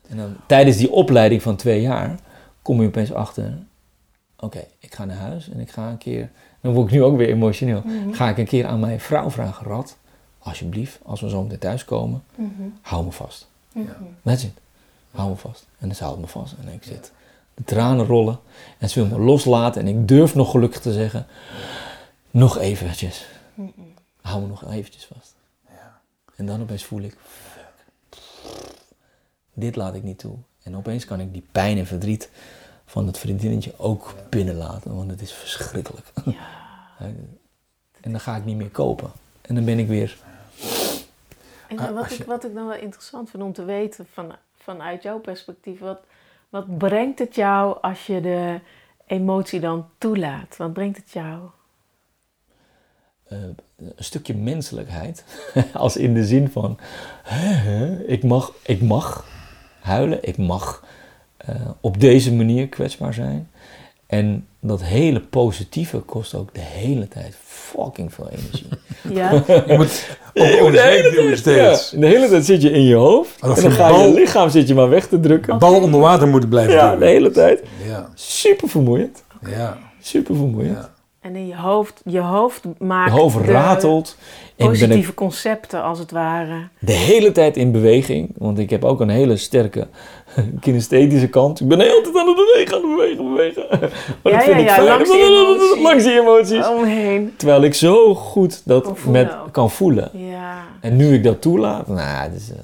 [0.08, 2.18] En dan tijdens die opleiding van twee jaar
[2.62, 3.58] kom je opeens achter.
[4.38, 6.30] Oké, ik ga naar huis en ik ga een keer.
[6.60, 7.82] Dan word ik nu ook weer emotioneel.
[8.10, 9.96] Ga ik een keer aan mijn vrouw vragen, Rad,
[10.43, 12.24] alsjeblieft, als we zo meteen thuis komen,
[12.80, 13.49] hou me vast.
[14.22, 14.53] That's it.
[15.11, 15.66] Hou me vast.
[15.78, 17.12] En dan ze houdt me vast en ik zit.
[17.55, 18.38] De tranen rollen
[18.78, 21.26] en ze wil me loslaten en ik durf nog gelukkig te zeggen,
[22.30, 23.26] nog eventjes.
[24.20, 25.34] Hou me nog eventjes vast.
[26.36, 27.16] En dan opeens voel ik,
[29.55, 30.36] dit laat ik niet toe.
[30.62, 32.30] En opeens kan ik die pijn en verdriet
[32.84, 36.12] van dat vriendinnetje ook binnenlaten, want het is verschrikkelijk.
[38.01, 39.11] en dan ga ik niet meer kopen.
[39.40, 40.18] En dan ben ik weer.
[41.79, 45.03] En Ah, wat, ik, wat ik dan wel interessant vind om te weten van, vanuit
[45.03, 46.01] jouw perspectief, wat,
[46.49, 48.61] wat brengt het jou als je de
[49.07, 50.57] emotie dan toelaat?
[50.57, 51.39] Wat brengt het jou?
[53.33, 53.39] eh,
[53.97, 55.25] een stukje menselijkheid.
[55.73, 56.79] Als in de zin van:
[58.07, 59.27] ik, mag, ik mag
[59.81, 60.85] huilen, ik mag
[61.37, 63.51] eh, op deze manier kwetsbaar zijn.
[64.12, 68.66] En dat hele positieve kost ook de hele tijd fucking veel energie.
[69.18, 69.30] Ja,
[69.66, 70.06] Je moet
[70.62, 71.90] op de, hele tijd, steeds.
[71.90, 73.40] ja, de hele tijd zit je in je hoofd.
[73.40, 75.58] Alsof en dan je ga je bal- lichaam zit je maar weg te drukken.
[75.58, 77.08] Bal onder water moeten blijven Ja, de duwen.
[77.12, 77.62] hele tijd.
[77.86, 79.22] Ja, Super vermoeiend.
[79.50, 80.76] ja, Super vermoeiend.
[80.76, 80.90] ja.
[81.23, 84.16] En in je hoofd, je hoofd maakt Je hoofd de ratelt.
[84.57, 86.68] Ben positieve ik concepten als het ware.
[86.79, 88.31] de hele tijd in beweging.
[88.39, 89.89] Want ik heb ook een hele sterke
[90.61, 91.61] kinesthetische kant.
[91.61, 93.66] Ik ben de hele tijd aan het bewegen, aan het bewegen, bewegen.
[94.23, 94.87] Maar Ja, dat vind ja, ik ja, fijn.
[94.87, 95.83] langs die emoties.
[95.89, 96.66] Langs die emoties.
[96.68, 97.35] Omheen.
[97.37, 100.11] Terwijl ik zo goed dat Kan voelen met, kan voelen.
[100.29, 100.64] Ja.
[100.81, 102.51] En nu ik dat toelaat, nou, dat is...
[102.51, 102.57] eh,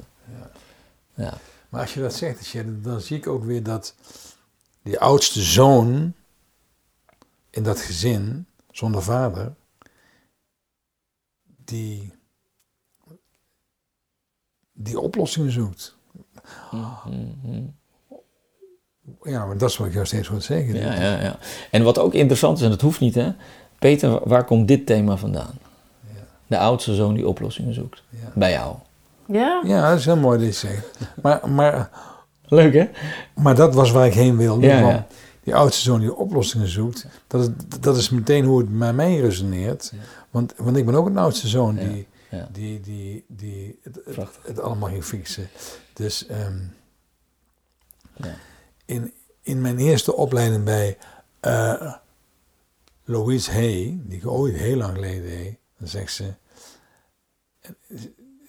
[1.14, 1.34] ja.
[1.68, 2.54] Maar als je dat zegt,
[2.84, 3.94] dan zie ik ook weer dat
[4.82, 6.12] die oudste zoon
[7.50, 8.46] in dat gezin,
[8.78, 9.54] zonder vader,
[11.64, 12.12] die,
[14.72, 15.96] die oplossingen zoekt.
[16.70, 17.62] Mhm.
[19.22, 20.74] Ja, maar dat is wat ik jou steeds wil zeggen.
[20.74, 21.38] Ja, ja, ja.
[21.70, 23.32] En wat ook interessant is, en dat hoeft niet, hè.
[23.78, 25.58] Peter, waar komt dit thema vandaan?
[26.46, 28.02] De oudste zoon die oplossingen zoekt.
[28.08, 28.32] Ja.
[28.34, 28.76] Bij jou.
[29.26, 29.62] Ja?
[29.64, 30.98] Ja, dat is heel mooi dat je zegt.
[31.22, 31.90] Maar, maar,
[32.46, 32.88] Leuk, hè?
[33.34, 34.66] maar dat was waar ik heen wilde.
[34.66, 35.06] Ja, van ja.
[35.48, 37.06] Die oudste zoon die oplossingen zoekt.
[37.26, 37.48] Dat is,
[37.80, 39.92] dat is meteen hoe het bij mij resoneert.
[40.30, 42.06] Want, want ik ben ook een oudste zoon die,
[42.52, 43.98] die, die, die het,
[44.42, 45.48] het, allemaal ging fixen.
[45.92, 46.58] Dus ehm,
[48.16, 48.34] Ja.
[48.84, 50.98] in, in mijn eerste opleiding bij
[51.40, 51.94] eh,
[53.04, 56.34] Louise Hay, die ik ooit heel lang geleden deed, dan zegt ze,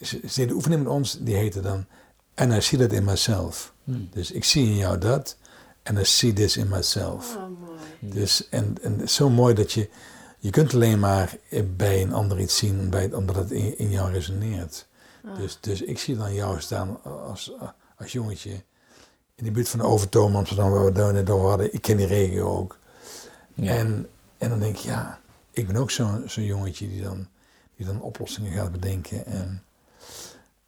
[0.02, 1.86] ze, ze deed de oefening met ons, die heette dan
[2.36, 3.74] And I see that in myself.
[4.12, 5.38] Dus ik zie in jou dat,
[5.90, 7.36] and I see this in myself.
[7.36, 7.80] Oh, mooi.
[8.00, 9.90] Dus, en, en het is zo mooi dat je,
[10.40, 11.38] je kunt alleen maar
[11.76, 14.88] bij een ander iets zien bij, omdat het in, in jou resoneert.
[15.38, 17.52] Dus, dus ik zie dan jou staan als,
[17.98, 18.52] als jongetje
[19.36, 21.74] in de buurt van de Overtoom, Amsterdam, waar we daar net over hadden.
[21.74, 22.78] Ik ken die regio ook.
[23.54, 23.74] Ja.
[23.74, 25.20] En, en dan denk ik, ja,
[25.52, 27.28] ik ben ook zo'n zo'n jongetje die dan,
[27.76, 29.26] die dan oplossingen gaat bedenken.
[29.26, 29.64] En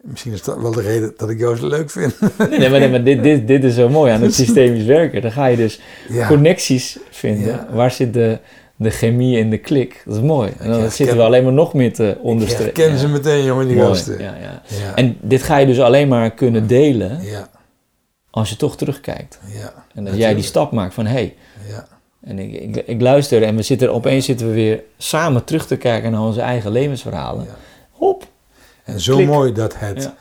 [0.04, 2.16] misschien is dat wel de reden dat ik jou zo leuk vind.
[2.50, 5.22] Nee, maar, nee, maar dit, dit, dit is zo mooi aan het systemisch werken.
[5.22, 5.80] Dan ga je dus
[6.10, 6.28] Ja.
[6.28, 7.48] connecties vinden.
[7.48, 7.68] Ja.
[7.74, 8.40] Waar zit de,
[8.76, 10.02] de chemie en de klik.
[10.06, 10.50] Dat is mooi.
[10.58, 12.66] En dan herken- zitten we alleen maar nog meer te Ik onderstrepen.
[12.66, 14.20] herken Ja, ze meteen, jongen, die gasten.
[14.20, 14.96] Ja, ja.
[14.96, 17.20] En dit ga je dus alleen maar kunnen delen
[18.30, 19.40] als je toch terugkijkt.
[19.60, 19.74] ja.
[19.96, 21.36] En dat jij die stap maakt van hé, hey,
[21.70, 21.88] Ja,
[22.24, 25.78] en ik, ik, ik luister en we zitten, opeens zitten we weer samen terug te
[25.78, 27.46] kijken naar onze eigen levensverhalen.
[27.46, 27.56] Ja.
[27.92, 28.28] Hop.
[28.84, 29.28] En zo Klik.
[29.28, 30.16] mooi dat het, Ja.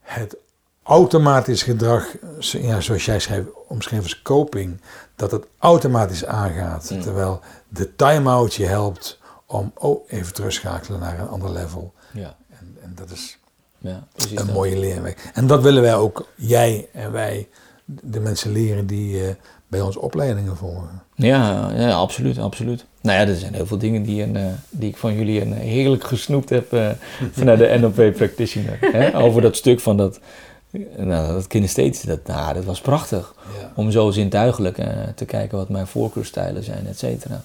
[0.00, 0.36] het
[0.82, 2.06] automatisch gedrag,
[2.40, 4.80] ja, zoals jij schreef, omschreven als coping,
[5.16, 6.90] dat het automatisch aangaat.
[6.90, 7.00] Mm.
[7.00, 11.94] Terwijl de time-out je helpt om oh, even terugschakelen naar een ander level.
[12.12, 13.38] Ja, En, en dat is
[13.78, 14.52] ja een dat.
[14.52, 15.14] mooie leerweg.
[15.34, 17.48] En dat willen wij ook, jij en wij,
[17.84, 19.34] de mensen leren die eh,
[19.68, 21.02] bij ons opleidingen volgen.
[21.14, 22.86] Ja, ja, absoluut, absoluut.
[23.00, 25.52] Nou ja, er zijn heel veel dingen die, een, eh, die ik van jullie een,
[25.52, 26.90] heerlijk gesnoept heb eh,
[27.32, 28.78] vanuit de NLP practitioner.
[28.80, 29.14] Hè?
[29.24, 30.20] Over dat stuk van dat,
[30.96, 33.34] nou, dat kinesthetische, dat, nou, dat was prachtig.
[33.60, 33.72] Ja.
[33.74, 37.42] Om zo zintuigelijk eh, te kijken wat mijn voorkeurstijlen zijn, et cetera.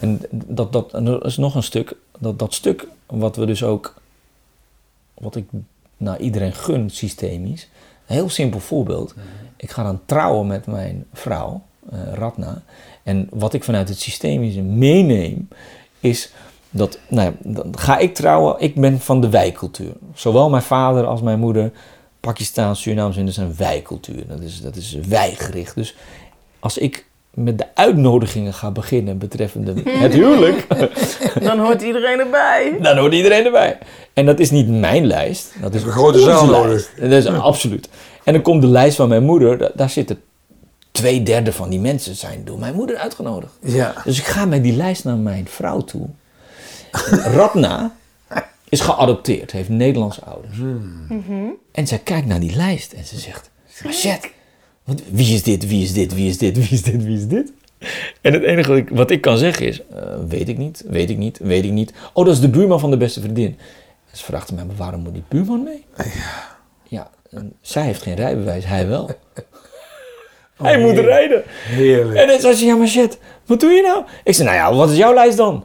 [0.00, 3.62] En dat, dat, en er is nog een stuk, dat, dat stuk wat we dus
[3.62, 3.94] ook,
[5.14, 5.46] wat ik
[5.96, 7.68] naar iedereen gun systemisch.
[8.06, 9.14] Een heel simpel voorbeeld.
[9.56, 11.62] Ik ga dan trouwen met mijn vrouw,
[12.12, 12.62] Ratna.
[13.04, 15.48] En wat ik vanuit het systemische meeneem,
[16.00, 16.32] is
[16.70, 19.92] dat, nou ja, dan ga ik trouwen, ik ben van de wijcultuur.
[20.14, 21.70] Zowel mijn vader als mijn moeder,
[22.20, 24.26] Pakistaans, Surinaams, dat is een wijcultuur.
[24.28, 25.74] Dat is, dat is wijgericht.
[25.74, 25.94] Dus
[26.60, 30.66] als ik met de uitnodigingen ga beginnen betreffende het huwelijk,
[31.42, 32.76] Dan hoort iedereen erbij.
[32.82, 33.78] dan hoort iedereen erbij.
[34.12, 35.52] En dat is niet mijn lijst.
[35.60, 36.90] Dat is een grote zaal nodig.
[37.00, 37.88] Dat is absoluut.
[38.24, 39.58] En dan komt de lijst van mijn moeder.
[39.58, 40.20] da- Daar zitten
[40.94, 43.52] twee derde van die mensen zijn door mijn moeder uitgenodigd.
[43.60, 43.94] Ja.
[44.04, 46.06] Dus ik ga met die lijst naar mijn vrouw toe.
[47.38, 47.94] Ratna
[48.68, 50.58] is geadopteerd, heeft Nederlandse ouders.
[51.72, 53.50] En zij kijkt naar die lijst en ze zegt:
[53.84, 54.30] Machet,
[54.84, 57.26] wat- wie is dit, wie is dit, wie is dit, wie is dit, wie is
[57.26, 57.52] dit?
[58.20, 61.10] En het enige wat ik, wat ik kan zeggen is: eh, weet ik niet, weet
[61.10, 61.92] ik niet, weet ik niet.
[62.12, 63.56] Oh, dat is de buurman van de beste vriendin.
[64.10, 65.84] En ze vraagt mij: maar waarom moet die buurman mee?
[66.88, 69.10] Ja, en zij heeft geen rijbewijs, hij wel.
[70.64, 71.42] Hij moet rijden.
[71.68, 72.18] Heerlijk.
[72.18, 74.04] En dan zei ze, ja maar shit, wat doe je nou?
[74.24, 75.64] Ik zei, nou ja, wat is jouw lijst dan?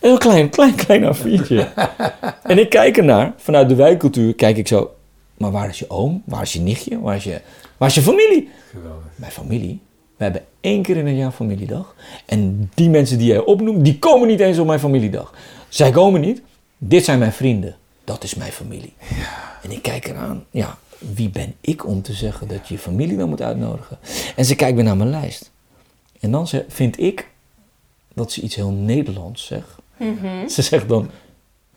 [0.00, 1.66] Een klein, klein, klein A4'tje.
[2.42, 4.90] en ik kijk ernaar, vanuit de wijkcultuur, kijk ik zo,
[5.36, 6.22] maar waar is je oom?
[6.24, 7.00] Waar is je nichtje?
[7.00, 7.40] Waar is je,
[7.76, 8.48] waar is je familie?
[8.70, 9.04] Geweldig.
[9.14, 9.80] Mijn familie?
[10.16, 11.94] We hebben één keer in een jaar familiedag.
[12.26, 15.34] En die mensen die jij opnoemt, die komen niet eens op mijn familiedag.
[15.68, 16.42] Zij komen niet.
[16.78, 17.76] Dit zijn mijn vrienden.
[18.04, 18.92] Dat is mijn familie.
[19.62, 20.44] En ik kijk eraan.
[20.50, 23.98] Ja, wie ben ik om te zeggen dat je je familie dan moet uitnodigen?
[24.36, 25.50] En ze kijkt weer naar mijn lijst.
[26.20, 27.26] En dan ze- vind ik
[28.14, 29.74] dat ze iets heel Nederlands zegt.
[30.48, 31.10] Ze zegt dan,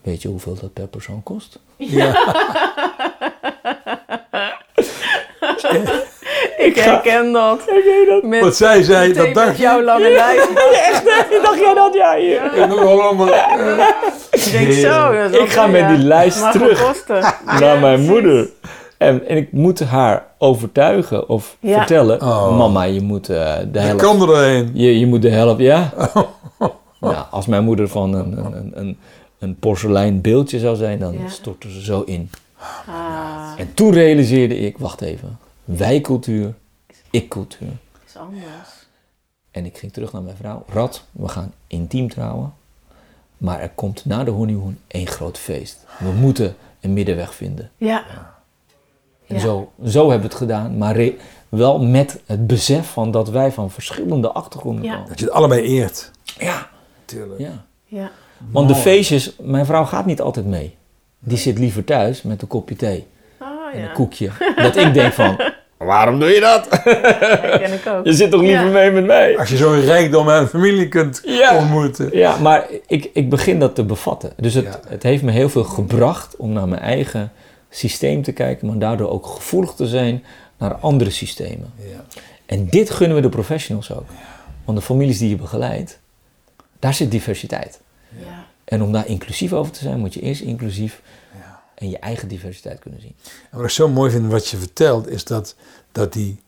[0.01, 1.59] weet je hoeveel dat per persoon kost?
[6.57, 7.61] Ik herken dat.
[8.23, 9.83] Met, Wat zij zei, dat dacht jouw je.
[9.83, 10.47] lange lijst.
[11.43, 11.93] Dacht jij dat?
[11.93, 12.45] Ja, hier.
[12.57, 13.27] Ik nog allemaal.
[14.31, 15.13] Ik denk zo.
[15.13, 17.03] dat is Ik ga met ja, die lijst wel terug.
[17.59, 18.49] naar mijn moeder.
[19.01, 21.77] En, en ik moet haar overtuigen of Ja.
[21.77, 22.57] vertellen: Oh.
[22.57, 24.03] Mama, je moet eh, de Je helft.
[24.03, 24.71] kan er doorheen.
[24.73, 25.93] Je, je moet de helft, ja.
[26.99, 28.97] Nou, als mijn moeder van een, een, een, een,
[29.39, 31.27] een porselein beeldje zou zijn, dan Ja.
[31.27, 32.29] stortte ze zo in.
[32.87, 36.53] Ah, En toen realiseerde ik: wacht even, wij-cultuur,
[37.09, 37.67] ik-cultuur.
[38.07, 38.69] is anders.
[39.51, 40.63] En ik ging terug naar mijn vrouw.
[40.73, 42.53] Rad, we gaan intiem trouwen.
[43.37, 45.85] Maar er komt na de honeymoon één groot feest.
[45.99, 47.69] We moeten een middenweg vinden.
[47.77, 48.03] Ja.
[49.31, 49.41] En Ja.
[49.41, 51.13] zo, zo hebben we het gedaan, maar re-
[51.49, 54.91] wel met het besef van dat wij van verschillende achtergronden Ja.
[54.93, 55.07] komen.
[55.09, 56.11] Dat je het allebei eert.
[56.39, 56.67] Ja,
[57.05, 57.39] Tuurlijk.
[57.39, 57.65] ja.
[57.85, 58.11] Ja.
[58.51, 60.75] Want de feestjes, mijn vrouw gaat niet altijd mee.
[61.19, 63.07] Die zit liever thuis met een kopje thee
[63.41, 63.85] Oh en ja.
[63.87, 64.29] een koekje.
[64.55, 65.39] Dat ik denk van,
[65.77, 66.67] waarom doe je dat?
[66.69, 66.81] Dat
[67.59, 68.05] ken ik ook.
[68.07, 68.71] Je zit toch liever Ja.
[68.71, 69.37] mee met mij?
[69.37, 71.57] Als je zo'n rijkdom en familie kunt Ja.
[71.57, 72.09] ontmoeten.
[72.17, 74.33] Ja, maar ik, ik begin dat te bevatten.
[74.37, 74.79] Dus het, Ja.
[74.87, 77.31] het heeft me heel veel gebracht om naar mijn eigen
[77.71, 80.23] systeem te kijken, maar daardoor ook gevoelig te zijn
[80.57, 81.73] naar andere systemen.
[81.91, 82.05] Ja.
[82.45, 84.09] En dit gunnen we de professionals ook.
[84.65, 85.99] Want de families die je begeleidt,
[86.79, 87.79] daar zit diversiteit.
[88.19, 88.45] Ja.
[88.63, 91.01] En om daar inclusief over te zijn, moet je eerst inclusief
[91.37, 91.61] Ja.
[91.75, 93.15] en je eigen diversiteit kunnen zien.
[93.51, 95.55] En wat ik zo mooi vind wat je vertelt, is dat,
[95.91, 96.39] dat die,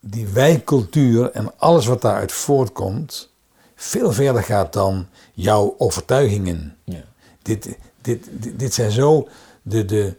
[0.00, 3.30] die wijkcultuur en alles wat daaruit voortkomt,
[3.74, 6.76] veel verder gaat dan jouw overtuigingen.
[6.84, 7.04] Ja.
[7.42, 9.28] Dit, dit, dit, dit zijn zo
[9.62, 10.16] de, de,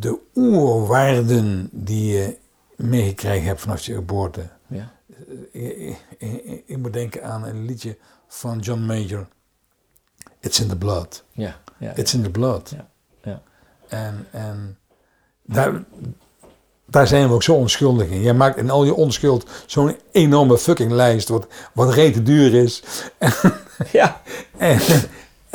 [0.00, 2.36] de oerwaarden die je
[2.76, 4.48] meegekregen hebt vanaf je geboorte.
[4.66, 4.92] Ja.
[5.52, 5.98] Ik, ik-
[6.44, 7.96] ik- ik moet denken aan een liedje
[8.28, 9.26] van John Major.
[10.40, 11.24] It's in the blood.
[11.32, 11.56] Ja.
[11.78, 11.94] Ja.
[11.96, 12.70] It's in the blood.
[12.76, 12.88] Ja.
[13.22, 13.42] Ja.
[13.88, 14.78] En, en
[15.42, 15.84] daar,
[16.86, 18.22] daar zijn we ook zo onschuldig in.
[18.22, 22.82] Jij maakt in al je onschuld zo'n enorme fucking lijst, wat, wat rete duur is.
[23.92, 24.20] Ja,
[24.58, 24.78] En,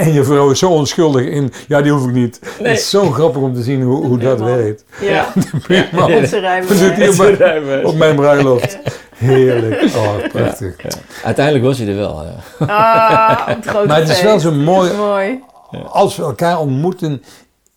[0.02, 2.40] en je vrouw is zo onschuldig in, ja, die hoef ik niet.
[2.58, 4.84] Het is zo grappig om te zien hoe, hoe dat werkt.
[5.02, 5.34] Ja,
[5.68, 8.78] met zijn we zitten hier op mijn bruiloft.
[9.16, 9.80] Heerlijk.
[9.96, 10.76] Oh, prachtig.
[11.24, 12.24] uiteindelijk was je er wel.
[12.24, 12.66] Ja.
[12.66, 15.40] Ah, het grote Maar het is wel zo mooi Mooi.
[15.88, 17.24] als we elkaar ontmoeten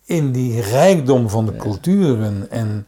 [0.05, 2.47] in die rijkdom van de culturen.
[2.49, 2.87] En,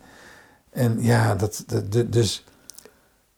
[0.72, 2.44] en ja, dat, dat, dat- dus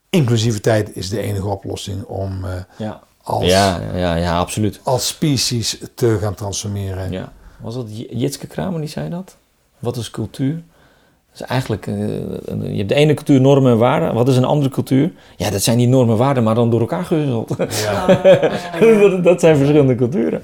[0.10, 3.02] inclusiviteit is de enige oplossing om eh, Ja.
[3.30, 4.80] Als, Ja, ja, ja, absoluut.
[4.84, 7.12] als species te gaan transformeren.
[7.12, 7.32] Ja.
[7.60, 9.36] Was dat Jitske Kramer die zei dat?
[9.80, 10.54] Wat is cultuur?
[11.32, 11.96] Dat is eigenlijk, eh,
[12.72, 14.14] je hebt de ene cultuur normen en waarden.
[14.14, 15.12] Wat is een andere cultuur?
[15.38, 17.58] Ja, dat zijn die normen en waarden, maar dan door elkaar gehuzzeld.
[18.80, 20.42] dat, dat zijn verschillende culturen.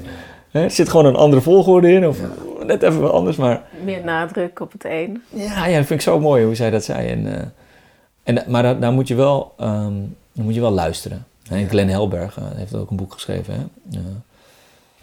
[0.51, 2.17] Hè, Er zit gewoon een andere volgorde in, of
[2.65, 3.61] net even wat anders, maar...
[3.83, 5.23] Meer nadruk op het een.
[5.29, 7.07] Ja, ja, dat vind ik zo mooi hoe zij dat zei.
[7.07, 7.45] En, eh,
[8.23, 9.93] en, maar daar, daar moet je wel, ehm,
[10.33, 11.25] daar moet je wel luisteren.
[11.49, 13.53] En Glenn Helberg eh, heeft ook een boek geschreven.
[13.53, 13.97] Hè?
[13.99, 14.05] Eh,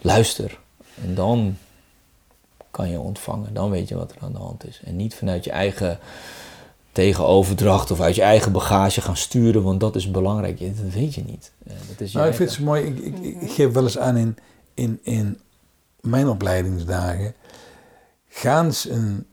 [0.01, 0.59] luister.
[1.03, 1.57] En dan
[2.71, 3.53] kan je ontvangen.
[3.53, 4.81] Dan weet je wat er aan de hand is.
[4.85, 5.99] En niet vanuit je eigen
[6.91, 9.63] tegenoverdracht of uit je eigen bagage gaan sturen.
[9.63, 10.59] Want dat is belangrijk.
[10.59, 11.51] Dat weet je niet.
[11.67, 12.83] Eh, dat is je Nou, ik vind het zo mooi.
[12.83, 14.37] Ik, ik, ik geef wel eens aan in,
[14.73, 15.39] in, in
[15.99, 17.35] mijn opleidingsdagen.
[18.27, 19.27] Ga eens een,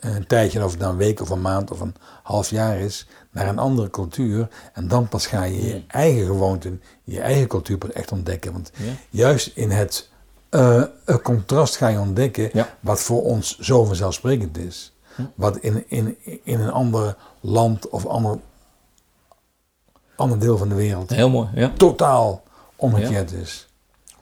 [0.00, 3.06] een tijdje, of het nou een week of een maand of een half jaar is,
[3.30, 4.48] naar een andere cultuur.
[4.72, 8.52] En dan pas ga je je eigen gewoonten, je eigen cultuur pas echt ontdekken.
[8.52, 8.92] Want Ja.
[9.10, 10.10] juist in het
[11.04, 12.76] het contrast ga je ontdekken Ja.
[12.80, 14.92] wat voor ons zo vanzelfsprekend is.
[15.34, 18.38] Wat in, in, in een ander land of ander,
[20.16, 21.72] ander deel van de wereld Heel mooi, ja.
[21.76, 22.42] totaal
[22.76, 23.68] omgekeerd is.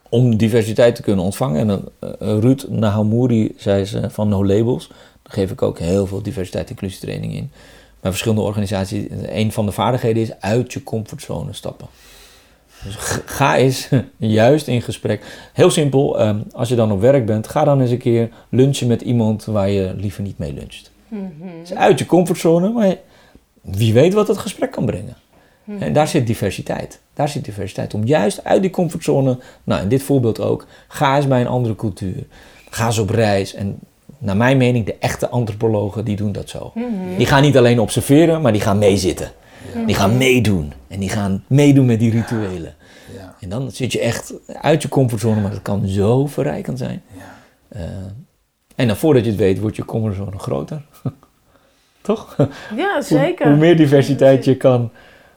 [0.09, 1.69] om diversiteit te kunnen ontvangen.
[1.69, 4.87] En uh, Ruud Nahamuri zei ze van No Labels.
[4.87, 7.51] Daar geef ik ook heel veel diversiteit en inclusietraining in.
[7.99, 9.05] Bij verschillende organisaties.
[9.27, 11.87] Een van de vaardigheden is uit je comfortzone stappen.
[12.83, 12.95] Dus
[13.25, 15.49] ga eens juist in gesprek.
[15.53, 18.87] Heel simpel, um, als je dan op werk bent, ga dan eens een keer lunchen
[18.87, 20.91] met iemand waar je liever niet mee luncht.
[21.59, 22.95] Dus uit je comfortzone, maar
[23.61, 25.15] wie weet wat het gesprek kan brengen.
[25.79, 26.99] En daar zit diversiteit.
[27.13, 31.27] Daar zit diversiteit om juist uit die comfortzone, nou in dit voorbeeld ook, ga eens
[31.27, 32.25] bij een andere cultuur.
[32.69, 33.53] Ga eens op reis.
[33.53, 33.79] En
[34.17, 36.73] naar mijn mening, de echte antropologen, die doen dat zo.
[37.17, 39.31] Die gaan niet alleen observeren, maar die gaan meezitten.
[39.85, 40.73] Die gaan meedoen.
[40.87, 42.75] En die gaan meedoen met die rituelen.
[43.17, 43.35] Ja.
[43.39, 47.01] En dan zit je echt uit je comfortzone, maar dat kan zo verrijkend zijn.
[47.67, 47.81] Eh,
[48.75, 50.81] en dan voordat je het weet, wordt je comfortzone groter.
[52.01, 52.35] Toch?
[52.75, 53.47] Ja, Hoe, zeker.
[53.47, 54.91] hoe meer diversiteit je kan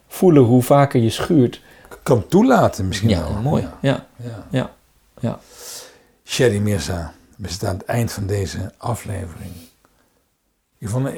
[0.09, 1.61] voelen, hoe vaker je schuurt.
[2.03, 3.43] Kan toelaten misschien Ja, wel.
[3.43, 3.63] mooi.
[3.63, 4.07] Ja.
[4.17, 4.45] Ja, Ja.
[4.51, 4.71] ja,
[5.21, 5.39] ja.
[6.25, 9.53] Sherry Mirza, we aan het eind van deze aflevering.
[10.79, 11.13] Yvonne,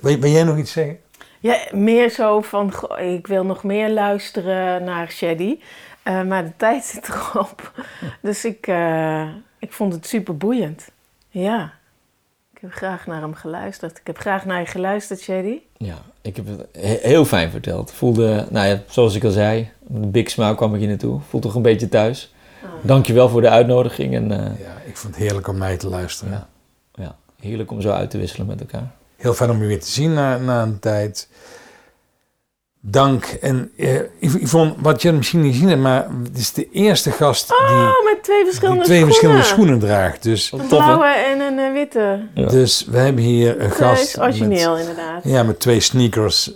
[0.00, 0.98] wil jij nog iets zeggen?
[1.40, 5.58] Ja, meer zo van, goh, ik wil nog meer luisteren naar Shady.
[6.02, 7.72] Eh, maar de tijd zit erop.
[8.22, 9.28] Dus ik, eh,
[9.58, 10.88] ik vond het super boeiend.
[11.28, 11.72] Ja,
[12.54, 13.98] ik heb graag naar hem geluisterd.
[13.98, 15.58] Ik heb graag naar je geluisterd, Shady.
[15.76, 17.92] Ja, ik heb het he- heel fijn verteld.
[17.92, 21.20] Voelde, nou ja, zoals ik al zei, met een big smile kwam ik hier naartoe.
[21.28, 22.34] Voel toch een beetje thuis.
[22.82, 26.32] Dankjewel voor de uitnodiging en eh, Ja, ik vond het heerlijk om mij te luisteren.
[26.32, 26.48] ja,
[27.02, 28.90] ja, heerlijk om zo uit te wisselen met elkaar.
[29.16, 31.28] Heel fijn om je weer te zien na, na een tijd.
[32.82, 33.24] Dank.
[33.24, 37.10] En eh, Yv- Yvonne, wat je misschien niet gezien hebt, maar het is de eerste
[37.10, 39.06] gast die, Oh, met twee die verschillende twee schoenen.
[39.14, 40.22] verschillende schoenen draagt.
[40.22, 42.20] Dus, Een blauwe en een eh, witte.
[42.34, 42.46] Ja.
[42.48, 45.24] dus we hebben hier een gast is origineel, met, inderdaad.
[45.24, 46.52] ja, met twee sneakers.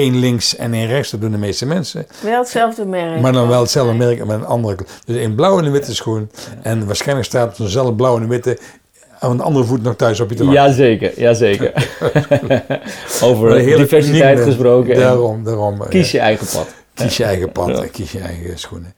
[0.00, 2.06] Eén links en één rechts, dat doen de meeste mensen.
[2.22, 3.20] Wel hetzelfde merk.
[3.20, 4.88] Maar dan wel hetzelfde merk, maar een andere kleur.
[5.04, 6.30] Dus een blauwe en een witte schoen.
[6.62, 8.58] En waarschijnlijk staat zo'nzelfde blauwe en witte
[9.18, 10.62] aan de andere voet nog thuis op je te wachten.
[10.62, 11.72] Jazeker, jazeker.
[13.22, 14.94] Over een diversiteit gesproken.
[14.94, 15.88] en Daarom, daarom.
[15.88, 16.66] kies je eigen pad.
[16.94, 17.82] Kies je eigen pad Ja.
[17.82, 18.94] en kies je eigen schoenen.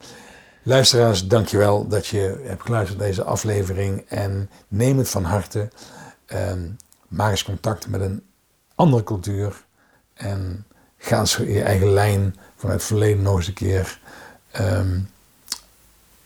[0.63, 4.05] Luisteraars, dankjewel dat je hebt geluisterd naar deze aflevering.
[4.09, 5.69] En neem het van harte.
[6.27, 6.59] Ehm,
[7.09, 8.23] maak eens contact met een
[8.75, 9.53] andere cultuur.
[10.15, 10.67] En
[11.03, 13.99] ga eens je eigen lijn vanuit het verleden nog eens een keer
[14.51, 14.99] ehm,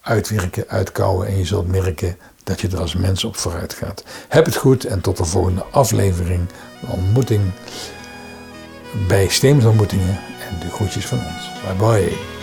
[0.01, 1.27] uitwerken, uitkouwen.
[1.27, 4.05] En je zult merken dat je er als mens op vooruit gaat.
[4.29, 6.49] Heb het goed en tot de volgende aflevering.
[6.89, 7.51] Ontmoeting
[9.09, 10.20] bij Steems Ontmoetingen.
[10.49, 11.51] En de groetjes van ons.
[11.62, 12.36] Bye bye.